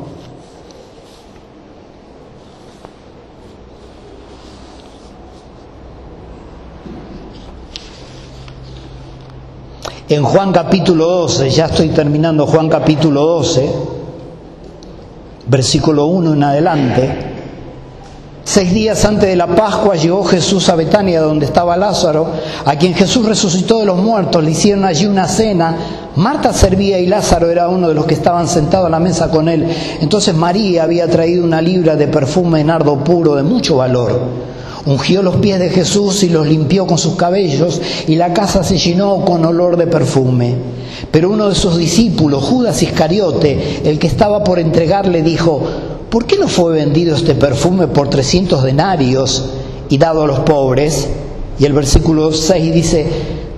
[10.10, 13.72] En Juan capítulo 12, ya estoy terminando Juan capítulo 12,
[15.48, 17.18] versículo 1 en adelante,
[18.44, 22.28] seis días antes de la Pascua llegó Jesús a Betania, donde estaba Lázaro,
[22.66, 25.78] a quien Jesús resucitó de los muertos, le hicieron allí una cena
[26.16, 29.50] Marta servía y Lázaro era uno de los que estaban sentados a la mesa con
[29.50, 29.68] él.
[30.00, 34.20] Entonces María había traído una libra de perfume de nardo puro de mucho valor.
[34.86, 38.78] Ungió los pies de Jesús y los limpió con sus cabellos y la casa se
[38.78, 40.56] llenó con olor de perfume.
[41.10, 45.62] Pero uno de sus discípulos, Judas Iscariote, el que estaba por entregarle, dijo,
[46.10, 49.52] ¿por qué no fue vendido este perfume por 300 denarios
[49.88, 51.08] y dado a los pobres?
[51.60, 53.08] Y el versículo 6 dice,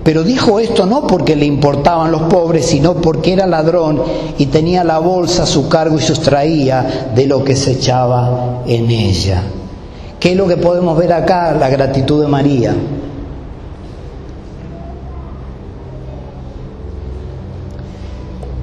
[0.03, 4.03] pero dijo esto no porque le importaban los pobres, sino porque era ladrón
[4.37, 8.91] y tenía la bolsa a su cargo y sustraía de lo que se echaba en
[8.91, 9.41] ella.
[10.25, 11.51] ¿Qué es lo que podemos ver acá?
[11.53, 12.73] La gratitud de María.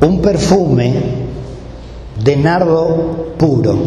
[0.00, 0.92] Un perfume
[2.24, 3.78] de nardo puro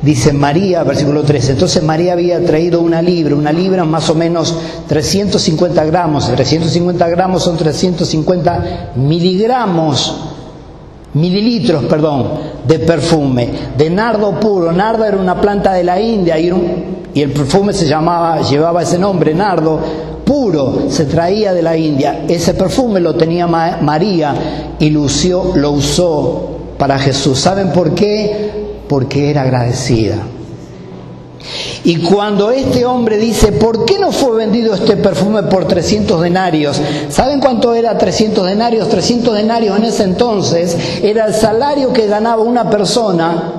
[0.00, 4.56] Dice María, versículo 13, entonces María había traído una libra, una libra más o menos
[4.86, 10.36] 350 gramos, 350 gramos son 350 miligramos,
[11.14, 12.28] mililitros, perdón,
[12.66, 14.72] de perfume, de nardo puro.
[14.72, 16.52] Nardo era una planta de la India y,
[17.20, 19.80] el perfume se llamaba, llevaba ese nombre, nardo
[20.24, 22.24] puro, se traía de la India.
[22.28, 24.34] Ese perfume lo tenía María
[24.78, 25.02] y lo
[25.72, 26.48] usó
[26.78, 27.40] para Jesús.
[27.40, 28.58] ¿Saben por qué?
[28.88, 30.16] porque era agradecida.
[31.84, 36.80] Y cuando este hombre dice, ¿por qué no fue vendido este perfume por 300 denarios?
[37.08, 38.88] ¿Saben cuánto era 300 denarios?
[38.88, 43.52] 300 denarios en ese entonces era el salario que ganaba una persona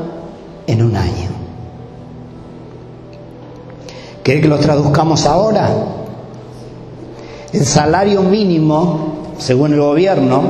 [0.67, 1.29] en un año.
[4.21, 5.69] ¿Quiere que lo traduzcamos ahora?
[7.51, 10.43] El salario mínimo, según el gobierno,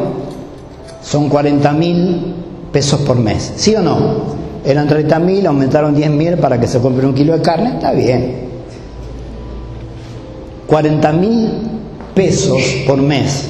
[1.01, 2.35] son 40 mil
[2.73, 3.53] pesos por mes.
[3.55, 4.38] ¿Sí o no?
[4.69, 7.91] Eran 30 mil, aumentaron 10 mil para que se compre un kilo de carne, está
[7.91, 8.47] bien.
[10.67, 11.49] 40 mil
[12.13, 13.49] pesos por mes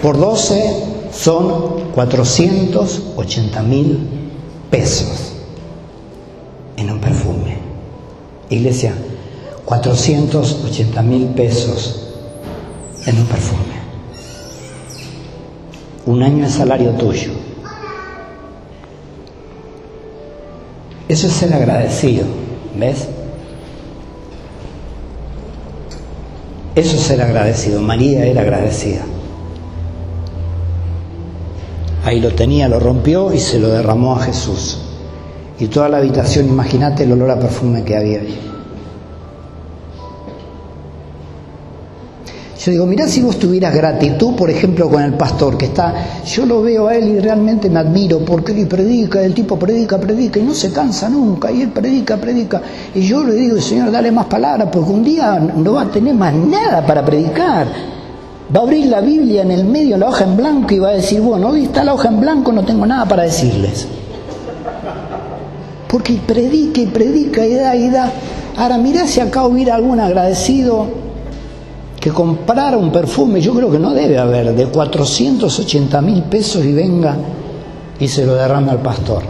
[0.00, 3.98] por 12 son 480 mil
[4.70, 5.32] pesos
[6.76, 7.56] en un perfume.
[8.48, 8.94] Iglesia,
[9.64, 12.08] 480 mil pesos
[13.06, 13.60] en un perfume.
[16.06, 17.41] Un año de salario tuyo.
[21.12, 22.24] Eso es ser agradecido,
[22.74, 23.06] ¿ves?
[26.74, 27.82] Eso es ser agradecido.
[27.82, 29.02] María era agradecida.
[32.02, 34.78] Ahí lo tenía, lo rompió y se lo derramó a Jesús.
[35.58, 38.51] Y toda la habitación, imagínate el olor a perfume que había ahí.
[42.64, 46.46] Yo digo, mirá si vos tuvieras gratitud, por ejemplo, con el pastor que está, yo
[46.46, 50.38] lo veo a él y realmente me admiro porque él predica, el tipo predica, predica
[50.38, 52.62] y no se cansa nunca, y él predica, predica.
[52.94, 56.14] Y yo le digo, Señor, dale más palabras, porque un día no va a tener
[56.14, 57.66] más nada para predicar.
[58.54, 60.92] Va a abrir la Biblia en el medio, la hoja en blanco, y va a
[60.92, 63.88] decir, bueno, hoy está la hoja en blanco, no tengo nada para decirles.
[65.88, 68.12] Porque predica y predica y da y da.
[68.56, 71.01] Ahora mirá si acá hubiera algún agradecido
[72.02, 76.72] que comprara un perfume, yo creo que no debe haber, de 480 mil pesos y
[76.72, 77.16] venga
[78.00, 79.22] y se lo derrame al pastor.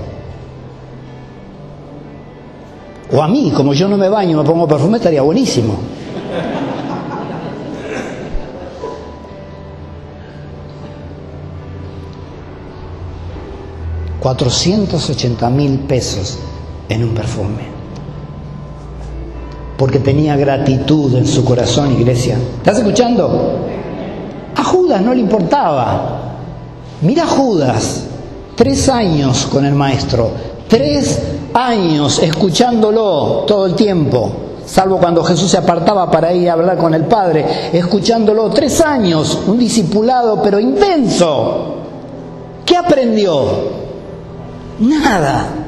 [3.12, 5.76] O a mí, como yo no me baño, me pongo perfume, estaría buenísimo.
[14.22, 16.38] ...480 mil pesos
[16.88, 17.71] en un perfume
[19.76, 22.36] porque tenía gratitud en su corazón, iglesia.
[22.58, 23.58] ¿Estás escuchando?
[24.54, 26.36] A Judas no le importaba.
[27.00, 28.04] Mira Judas,
[28.54, 30.30] tres años con el maestro,
[30.68, 31.20] tres
[31.52, 34.30] años escuchándolo todo el tiempo,
[34.64, 39.38] salvo cuando Jesús se apartaba para ir a hablar con el Padre, escuchándolo tres años,
[39.46, 41.74] un discipulado pero intenso.
[42.64, 43.44] ¿Qué aprendió?
[44.78, 45.61] Nada.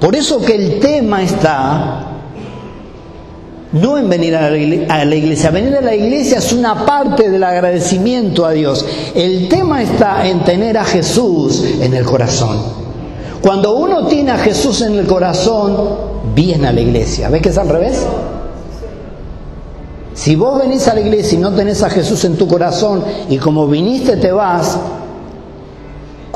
[0.00, 2.08] Por eso que el tema está
[3.72, 4.56] no en venir a la,
[5.14, 8.84] iglesia, venir a la iglesia es una parte del agradecimiento a Dios.
[9.14, 12.62] El tema está en tener a Jesús en el corazón.
[13.42, 15.76] Cuando uno tiene a Jesús en el corazón,
[16.34, 17.28] viene a la iglesia.
[17.28, 18.06] ¿Ves que es al revés?
[20.14, 23.36] Si vos venís a la iglesia y no tenés a Jesús en tu corazón y
[23.36, 24.78] como viniste te vas,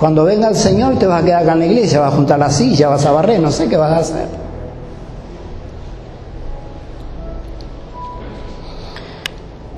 [0.03, 2.37] cuando venga el Señor te vas a quedar acá en la iglesia, vas a juntar
[2.37, 4.27] la silla, vas a barrer, no sé qué vas a hacer.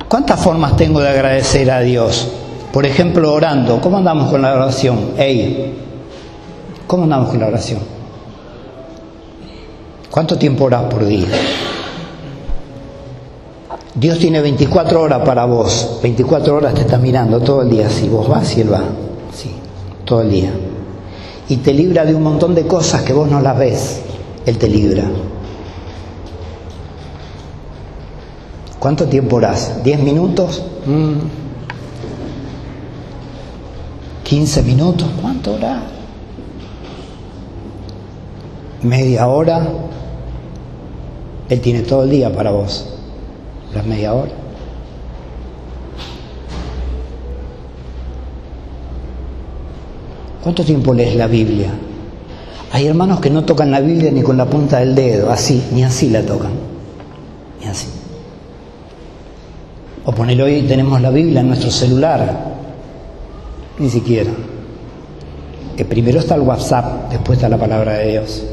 [0.08, 2.30] ¿Cuántas formas tengo de agradecer a Dios?
[2.72, 3.82] Por ejemplo, orando.
[3.82, 5.10] ¿Cómo andamos con la oración?
[5.18, 5.74] Ey,
[6.86, 7.80] ¿cómo andamos con la oración?
[10.10, 11.28] ¿Cuánto tiempo oras por día?
[13.94, 18.08] Dios tiene 24 horas para vos, 24 horas te está mirando todo el día, si
[18.08, 18.84] vos vas y Él va,
[20.04, 20.52] todo el día.
[21.48, 24.02] Y te libra de un montón de cosas que vos no las ves,
[24.46, 25.04] Él te libra.
[28.78, 29.82] ¿Cuánto tiempo orás?
[29.82, 30.62] ¿10 minutos?
[34.24, 34.66] ¿15 mm.
[34.66, 35.08] minutos?
[35.20, 35.82] ¿Cuánto orás?
[38.82, 39.66] ¿Media hora?
[41.48, 42.86] Él tiene todo el día para vos.
[43.74, 44.43] Las media hora.
[50.44, 51.70] ¿Cuánto tiempo lees la Biblia?
[52.70, 55.82] Hay hermanos que no tocan la Biblia ni con la punta del dedo, así, ni
[55.82, 56.50] así la tocan.
[57.62, 57.86] Ni así.
[60.04, 62.56] O poner hoy tenemos la Biblia en nuestro celular.
[63.78, 64.32] Ni siquiera.
[65.78, 68.44] Que primero está el WhatsApp, después está la palabra de Dios.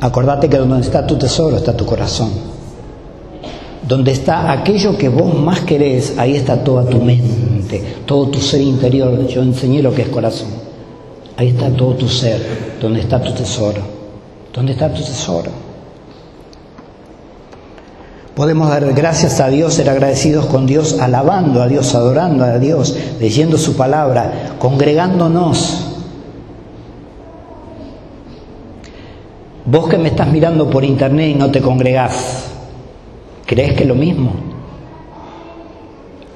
[0.00, 2.30] Acordate que donde está tu tesoro está tu corazón.
[3.86, 7.47] Donde está aquello que vos más querés, ahí está toda tu mente,
[8.06, 9.26] todo tu ser interior.
[9.26, 10.48] Yo enseñé lo que es corazón.
[11.36, 13.80] Ahí está todo tu ser, donde está tu tesoro.
[14.52, 15.50] ¿Dónde está tu tesoro?
[18.34, 22.96] Podemos dar gracias a Dios, ser agradecidos con Dios, alabando a Dios, adorando a Dios,
[23.20, 25.88] leyendo su palabra, congregándonos.
[29.64, 32.44] Vos que me estás mirando por internet y no te congregás,
[33.44, 34.32] ¿crees que es lo mismo?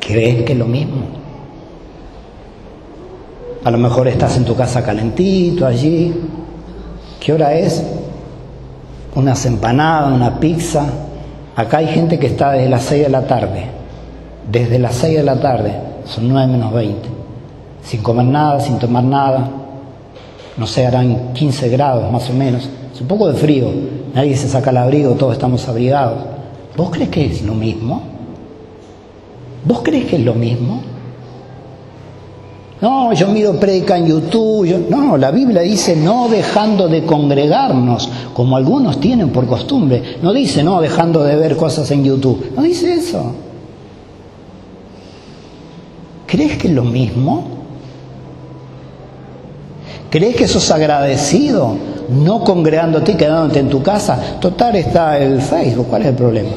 [0.00, 1.21] ¿Crees que es lo mismo?
[3.64, 6.12] A lo mejor estás en tu casa calentito allí.
[7.20, 7.82] ¿Qué hora es?
[9.14, 10.86] Unas empanadas, una pizza
[11.54, 13.66] Acá hay gente que está desde las 6 de la tarde,
[14.50, 15.74] desde las 6 de la tarde,
[16.06, 17.08] son 9 menos 20,
[17.84, 19.50] sin comer nada, sin tomar nada,
[20.56, 23.66] no sé, harán 15 grados más o menos, es un poco de frío,
[24.14, 26.20] nadie se saca el abrigo, todos estamos abrigados.
[26.74, 28.00] ¿Vos crees que es lo mismo?
[29.66, 30.80] ¿Vos crees que es lo mismo?
[32.82, 34.86] No, yo miro predica en YouTube.
[34.90, 40.18] No, la Biblia dice no dejando de congregarnos, como algunos tienen por costumbre.
[40.20, 42.52] No dice no dejando de ver cosas en YouTube.
[42.56, 43.34] No dice eso.
[46.26, 47.44] ¿Crees que es lo mismo?
[50.10, 51.76] ¿Crees que sos agradecido
[52.10, 54.38] no congregándote y quedándote en tu casa?
[54.40, 56.50] Total está el Facebook, ¿cuál es el problema?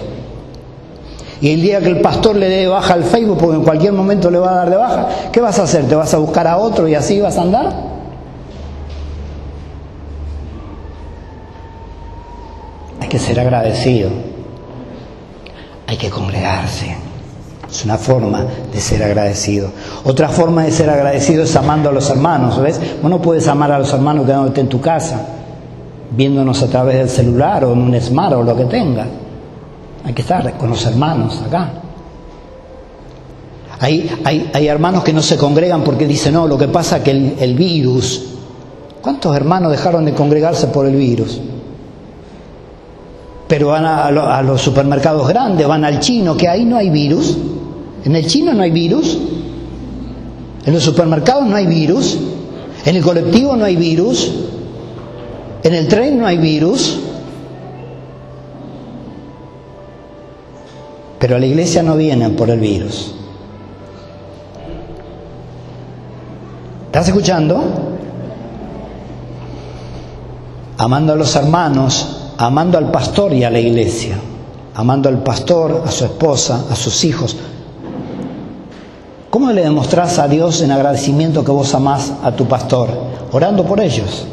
[1.42, 4.32] Y el día que el pastor le dé baja al Facebook, porque en cualquier momento
[4.32, 5.86] le va a dar de baja, ¿qué vas a hacer?
[5.86, 7.74] ¿Te vas a buscar a otro y así vas a andar?
[13.02, 14.10] Hay que ser agradecido.
[15.88, 16.96] Hay que congregarse.
[17.70, 19.70] Es una forma de ser agradecido.
[20.06, 22.80] Otra forma de ser agradecido es amando a los hermanos, ¿ves?
[23.02, 25.20] Vos no puedes amar a los hermanos quedándote en tu casa,
[26.12, 29.08] viéndonos a través del celular o en un smart o lo que tengas.
[30.06, 31.82] Hay que estar con los hermanos acá.
[33.80, 34.10] Hay,
[34.54, 37.56] hay, hermanos que no se congregan porque dicen, no, lo que pasa es que el,
[37.56, 38.24] virus.
[39.02, 41.42] ¿Cuántos hermanos dejaron de congregarse por el virus?
[43.48, 47.38] Pero van a, los supermercados grandes, van al chino, que ahí no hay virus.
[48.06, 49.18] En el chino no hay virus.
[50.66, 52.18] En los supermercados no hay virus.
[52.86, 54.32] En el colectivo no hay virus.
[55.64, 57.00] En el tren no hay virus.
[61.26, 63.16] Pero a la iglesia no vienen por el virus.
[66.86, 67.64] ¿Estás escuchando?
[70.78, 74.20] Amando a los hermanos, amando al pastor y a la iglesia,
[74.76, 77.36] amando al pastor, a su esposa, a sus hijos.
[79.32, 82.88] ¿Cómo le demostrás a Dios en agradecimiento que vos amás a tu pastor?
[83.32, 84.28] Orando por ellos.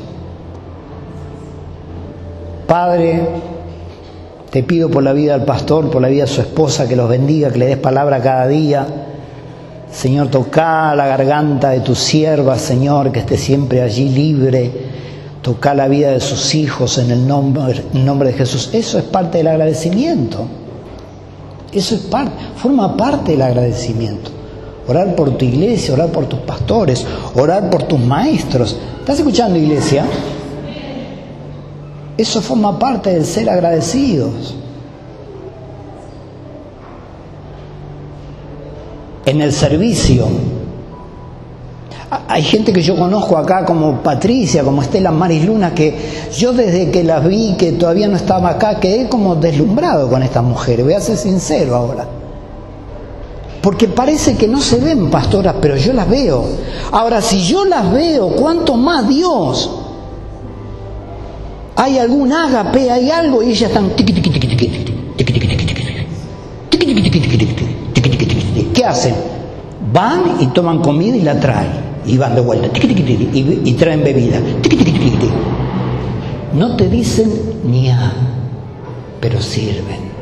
[2.66, 3.51] Padre,
[4.53, 7.09] te pido por la vida del pastor, por la vida de su esposa, que los
[7.09, 8.86] bendiga, que le des palabra cada día.
[9.90, 14.70] Señor, toca la garganta de tu sierva, Señor, que esté siempre allí libre.
[15.40, 18.68] Toca la vida de sus hijos en el nombre, nombre de Jesús.
[18.74, 20.46] Eso es parte del agradecimiento.
[21.72, 24.30] Eso es parte, forma parte del agradecimiento.
[24.86, 28.76] Orar por tu iglesia, orar por tus pastores, orar por tus maestros.
[29.00, 30.05] ¿Estás escuchando, iglesia?
[32.16, 34.54] Eso forma parte del ser agradecidos.
[39.24, 40.26] En el servicio.
[42.28, 45.96] Hay gente que yo conozco acá como Patricia, como Estela Maris Luna, que
[46.36, 50.44] yo desde que las vi, que todavía no estaba acá, quedé como deslumbrado con estas
[50.44, 50.84] mujeres.
[50.84, 52.06] Voy a ser sincero ahora.
[53.62, 56.44] Porque parece que no se ven pastoras, pero yo las veo.
[56.90, 59.82] Ahora, si yo las veo, ¿cuánto más Dios?
[61.76, 63.90] Hay algún ágape, hay algo, y ellas están
[68.74, 69.14] ¿Qué hacen?
[69.92, 71.92] Van y toman comida y la traen.
[72.06, 72.68] Y van de vuelta.
[72.76, 74.38] Y, traen bebida.
[76.54, 77.30] No te dicen
[77.64, 78.12] ni a,
[79.20, 80.12] pero sirven.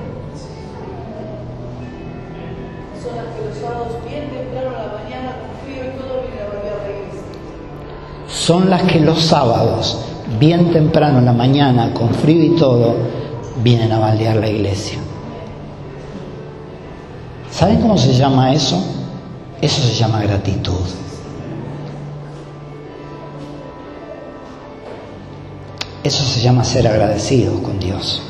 [8.28, 10.09] Son las que los sábados,
[10.40, 12.96] bien temprano en la mañana, con frío y todo,
[13.62, 14.98] vienen a baldear la iglesia.
[17.50, 18.82] ¿Saben cómo se llama eso?
[19.60, 20.80] Eso se llama gratitud.
[26.02, 28.22] Eso se llama ser agradecido con Dios.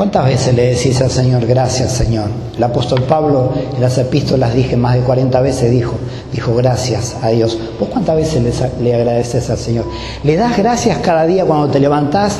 [0.00, 2.30] ¿Cuántas veces le decís al Señor, gracias Señor?
[2.56, 5.92] El apóstol Pablo en las epístolas dije más de 40 veces, dijo,
[6.32, 7.58] dijo gracias a Dios.
[7.78, 9.84] ¿Vos cuántas veces le, le agradeces al Señor?
[10.24, 12.38] ¿Le das gracias cada día cuando te levantás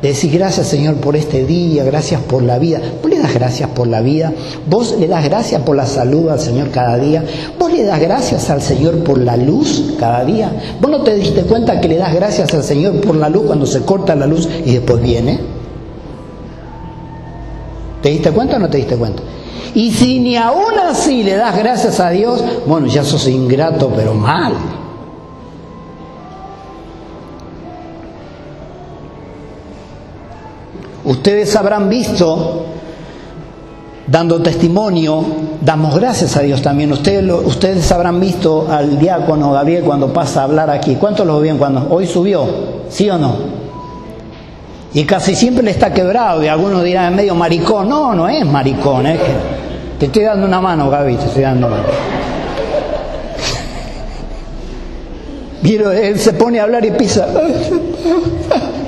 [0.00, 2.80] le decís gracias Señor por este día, gracias por la vida.
[3.02, 4.32] Vos le das gracias por la vida,
[4.70, 7.24] vos le das gracias por la salud al Señor cada día,
[7.58, 10.52] vos le das gracias al Señor por la luz cada día.
[10.80, 13.66] Vos no te diste cuenta que le das gracias al Señor por la luz cuando
[13.66, 15.51] se corta la luz y después viene.
[18.02, 19.22] ¿Te diste cuenta o no te diste cuenta?
[19.74, 24.12] Y si ni aún así le das gracias a Dios, bueno, ya sos ingrato, pero
[24.12, 24.54] mal.
[31.04, 32.66] Ustedes habrán visto,
[34.06, 35.24] dando testimonio,
[35.60, 36.92] damos gracias a Dios también.
[36.92, 40.96] Ustedes, habrán visto al diácono Gabriel cuando pasa a hablar aquí.
[40.96, 42.46] ¿Cuántos lo ven cuando hoy subió?
[42.88, 43.61] ¿Sí o no?
[44.94, 47.88] Y casi siempre le está quebrado y algunos dirán medio maricón.
[47.88, 49.32] No, no es maricón, es que
[49.98, 51.88] te estoy dando una mano, Gaby, te estoy dando una mano.
[55.92, 57.26] Él se pone a hablar y pisa.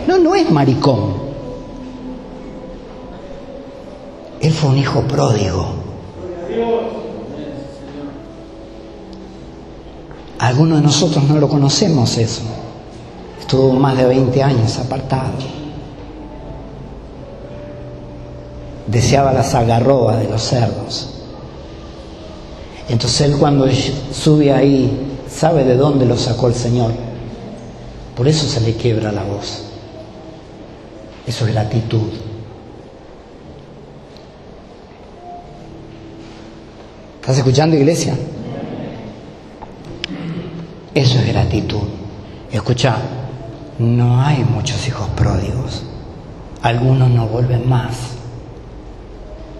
[0.06, 1.14] No, no es maricón.
[4.38, 5.66] Él fue un hijo pródigo.
[10.38, 12.42] Algunos de nosotros no lo conocemos eso.
[13.40, 15.63] Estuvo más de 20 años apartado.
[18.86, 21.10] Deseaba las agarroas de los cerdos.
[22.88, 23.66] Entonces él cuando
[24.12, 26.92] sube ahí sabe de dónde lo sacó el Señor.
[28.16, 29.64] Por eso se le quiebra la voz.
[31.26, 32.10] Eso es gratitud.
[37.20, 38.14] ¿Estás escuchando, iglesia?
[40.94, 41.88] Eso es gratitud.
[42.52, 42.98] Escucha,
[43.78, 45.82] no hay muchos hijos pródigos.
[46.62, 48.13] Algunos no vuelven más.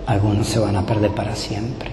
[0.07, 1.91] Algunos se van a perder para siempre.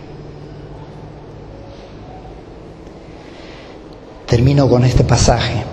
[4.25, 5.63] Termino con este pasaje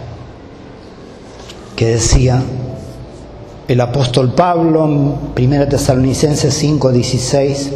[1.76, 2.43] que decía
[3.68, 7.70] el apóstol Pablo en 1 Tesalonicenses 5, 16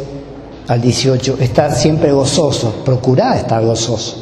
[0.67, 4.17] al 18, estar siempre gozoso, procurar estar gozoso.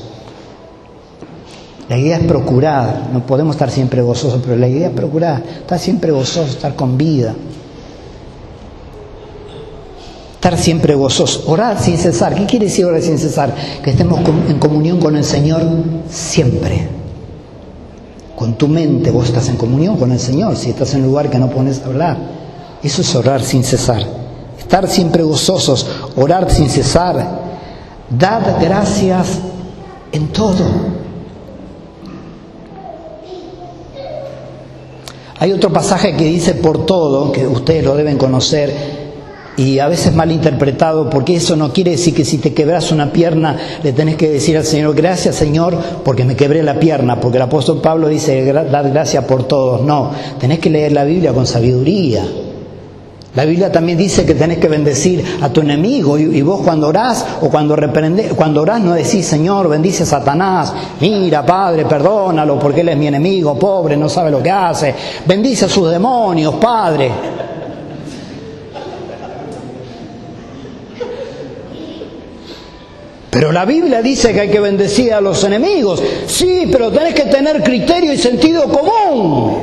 [1.88, 5.80] La idea es procurar, no podemos estar siempre gozosos, pero la idea es procurar, estar
[5.80, 7.34] siempre gozoso, estar con vida.
[10.42, 12.34] Estar siempre gozoso, orar sin cesar.
[12.34, 13.54] ¿Qué quiere decir orar sin cesar?
[13.84, 14.20] Que estemos
[14.50, 15.62] en comunión con el Señor
[16.10, 16.88] siempre.
[18.36, 21.30] Con tu mente vos estás en comunión con el Señor, si estás en un lugar
[21.30, 22.18] que no pones a hablar.
[22.82, 24.22] Eso es orar sin cesar
[24.72, 25.86] estar siempre gozosos,
[26.16, 27.42] orar sin cesar,
[28.10, 29.40] dad gracias
[30.14, 30.64] en todo.
[35.40, 38.91] Hay otro pasaje que dice por todo, que ustedes lo deben conocer,
[39.62, 43.14] y a veces mal interpretado, porque eso no quiere decir que si te quebras una
[43.14, 47.38] pierna le tenés que decir al Señor, gracias Señor, porque me quebré la pierna, porque
[47.38, 49.82] el apóstol Pablo dice, dad gracias por todos.
[49.82, 52.26] No, tenés que leer la Biblia con sabiduría.
[53.36, 57.26] La Biblia también dice que tenés que bendecir a tu enemigo y, vos cuando orás
[57.42, 62.82] o cuando reprendés, cuando orás no decís, Señor, bendice a Satanás, mira, Padre, perdónalo porque
[62.82, 64.94] él es mi enemigo, pobre, no sabe lo que hace,
[65.26, 67.12] bendice a sus demonios, Padre.
[73.32, 76.04] Pero la Biblia dice que hay que bendecir a los enemigos.
[76.28, 79.58] Sí, pero tenés que tener criterio y sentido común.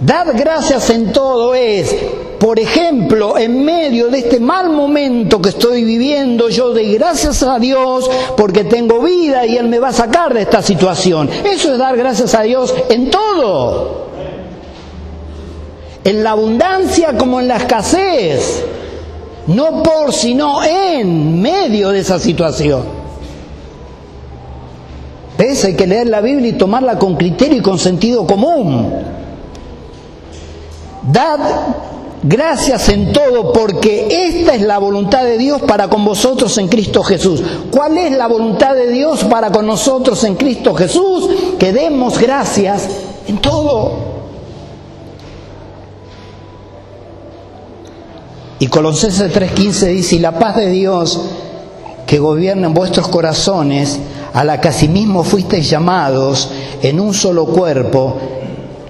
[0.00, 1.94] Dad gracias en todo es,
[2.40, 7.58] por ejemplo, en medio de este mal momento que estoy viviendo, yo doy gracias a
[7.58, 11.28] Dios porque tengo vida y Él me va a sacar de esta situación.
[11.44, 14.06] Eso es dar gracias a Dios en todo.
[16.04, 18.64] En la abundancia como en la escasez.
[19.46, 23.02] No por, sino en medio de esa situación.
[25.36, 25.64] ¿Ves?
[25.64, 28.92] Hay que leer la Biblia y tomarla con criterio y con sentido común.
[31.10, 31.40] Dad
[32.22, 37.02] gracias en todo porque esta es la voluntad de Dios para con vosotros en Cristo
[37.02, 37.42] Jesús.
[37.70, 41.28] ¿Cuál es la voluntad de Dios para con nosotros en Cristo Jesús?
[41.58, 42.88] Que demos gracias
[43.26, 44.11] en todo.
[48.62, 51.20] Y Colosenses 3:15 dice, y la paz de Dios
[52.06, 53.98] que gobierna en vuestros corazones,
[54.32, 56.48] a la que asimismo fuisteis llamados
[56.80, 58.18] en un solo cuerpo,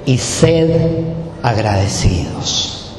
[0.05, 0.79] y sed
[1.43, 2.91] agradecidos.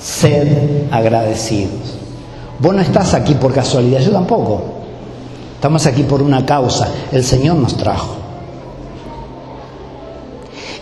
[0.00, 1.98] Sed agradecidos.
[2.58, 4.62] Vos no estás aquí por casualidad, yo tampoco.
[5.54, 6.88] Estamos aquí por una causa.
[7.12, 8.14] El Señor nos trajo.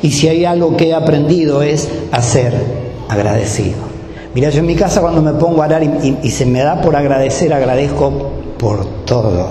[0.01, 3.95] Y si hay algo que he aprendido es a ser agradecido.
[4.35, 6.97] Mira, yo en mi casa cuando me pongo a orar y, se me da por
[6.97, 8.13] agradecer, agradezco
[8.59, 9.49] por todo.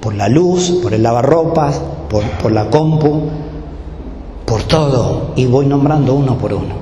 [0.00, 3.28] Por la luz, por el lavarropas, por, por la compu,
[4.44, 5.30] por todo.
[5.36, 6.74] Y voy nombrando uno por uno.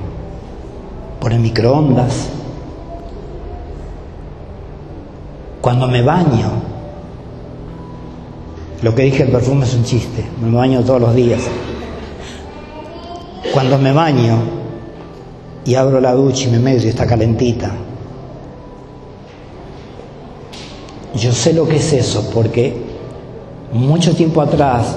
[1.20, 2.30] Por el microondas.
[5.60, 6.50] Cuando me baño,
[8.80, 11.42] lo que dije el perfume es un chiste, me baño todos los días.
[13.52, 14.59] Cuando me baño,
[15.64, 17.70] y abro la ducha y me meto y está calentita.
[21.14, 22.74] Yo sé lo que es eso porque
[23.72, 24.96] mucho tiempo atrás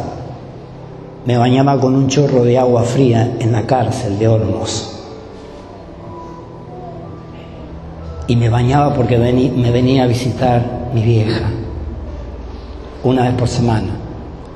[1.26, 4.90] me bañaba con un chorro de agua fría en la cárcel de Olmos.
[8.28, 11.50] Y me bañaba porque me venía a visitar mi vieja.
[13.04, 13.98] Una vez por semana.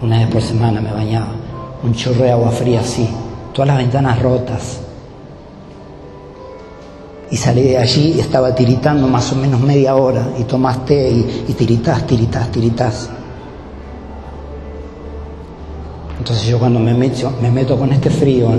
[0.01, 1.33] Una vez por semana me bañaba.
[1.83, 3.09] Un chorro de agua fría así.
[3.53, 4.86] Todas las ventanas rotas.
[7.29, 11.45] Y salí de allí y estaba tiritando más o menos media hora y tomaste y,
[11.49, 13.09] y tiritás, tiritás, tiritás.
[16.17, 18.49] Entonces yo cuando me meto, me meto con este frío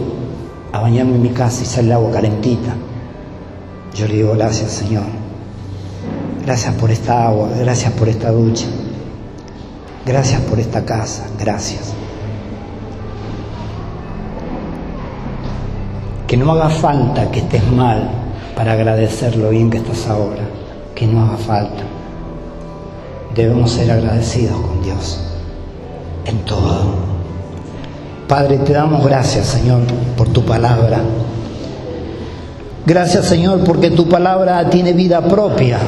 [0.73, 2.75] a bañarme en mi casa y sale el agua calentita,
[3.95, 5.05] yo le digo gracias Señor,
[6.45, 8.67] gracias por esta agua, gracias por esta ducha,
[10.07, 11.93] gracias por esta casa, gracias.
[16.27, 18.18] Que no haga falta que estés mal
[18.59, 20.43] para agradecer lo bien que estás ahora,
[20.93, 21.85] que no haga falta.
[23.33, 25.21] Debemos ser agradecidos con Dios
[26.25, 26.97] en todo.
[28.27, 29.83] Padre, te damos gracias, Señor,
[30.17, 30.99] por tu palabra.
[32.85, 35.79] Gracias, Señor, porque tu palabra tiene vida propia.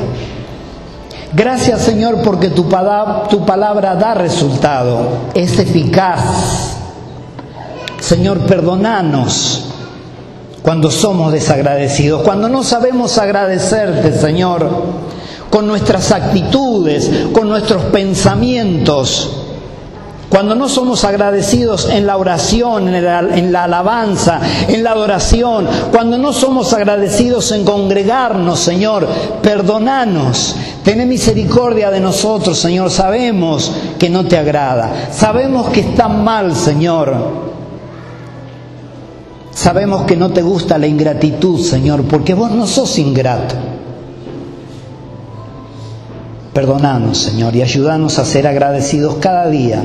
[1.32, 2.68] Gracias, Señor, porque tu,
[3.30, 6.76] tu palabra da resultado, es eficaz.
[7.98, 9.69] Señor, perdonanos
[10.62, 14.68] cuando somos desagradecidos, cuando no sabemos agradecerte, Señor,
[15.50, 19.40] con nuestras actitudes, con nuestros pensamientos,
[20.30, 26.32] cuando no somos agradecidos en la oración, en la, alabanza, en la adoración, cuando no
[26.32, 29.08] somos agradecidos en congregarnos, Señor,
[29.42, 30.54] perdonanos,
[30.84, 37.49] ten misericordia de nosotros, Señor, sabemos que no te agrada, sabemos que está mal, Señor,
[39.60, 43.56] Sabemos que no te gusta la ingratitud, Señor, porque vos no sos ingrato.
[46.54, 49.84] Perdonanos, Señor, y ayúdanos a ser agradecidos cada día,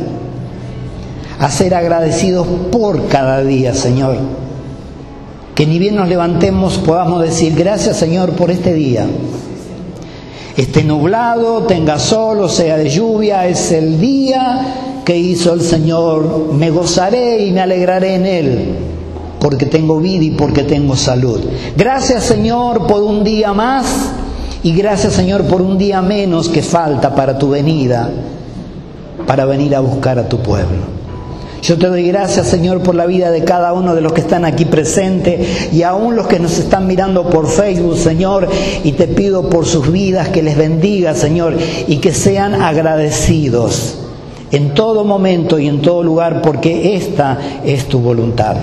[1.40, 4.16] a ser agradecidos por cada día, Señor.
[5.56, 9.06] Que ni bien nos levantemos podamos decir, gracias, Señor, por este día.
[10.56, 16.54] Esté nublado, tenga sol o sea de lluvia, es el día que hizo el Señor.
[16.54, 18.95] Me gozaré y me alegraré en él
[19.46, 21.40] porque tengo vida y porque tengo salud.
[21.78, 23.86] Gracias Señor por un día más
[24.64, 28.10] y gracias Señor por un día menos que falta para tu venida,
[29.28, 30.96] para venir a buscar a tu pueblo.
[31.62, 34.46] Yo te doy gracias, Señor, por la vida de cada uno de los que están
[34.46, 38.50] aquí presentes y aún los que nos están mirando por Facebook, Señor,
[38.84, 41.56] y te pido por sus vidas que les bendiga, Señor,
[41.88, 44.00] y que sean agradecidos
[44.52, 48.56] en todo momento y en todo lugar, porque esta es tu voluntad.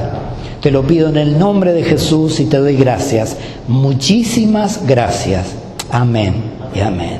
[0.63, 3.37] Te lo pido en el nombre de Jesús y te doy gracias.
[3.67, 5.57] Muchísimas gracias.
[5.91, 6.35] Amén
[6.73, 7.19] y amén.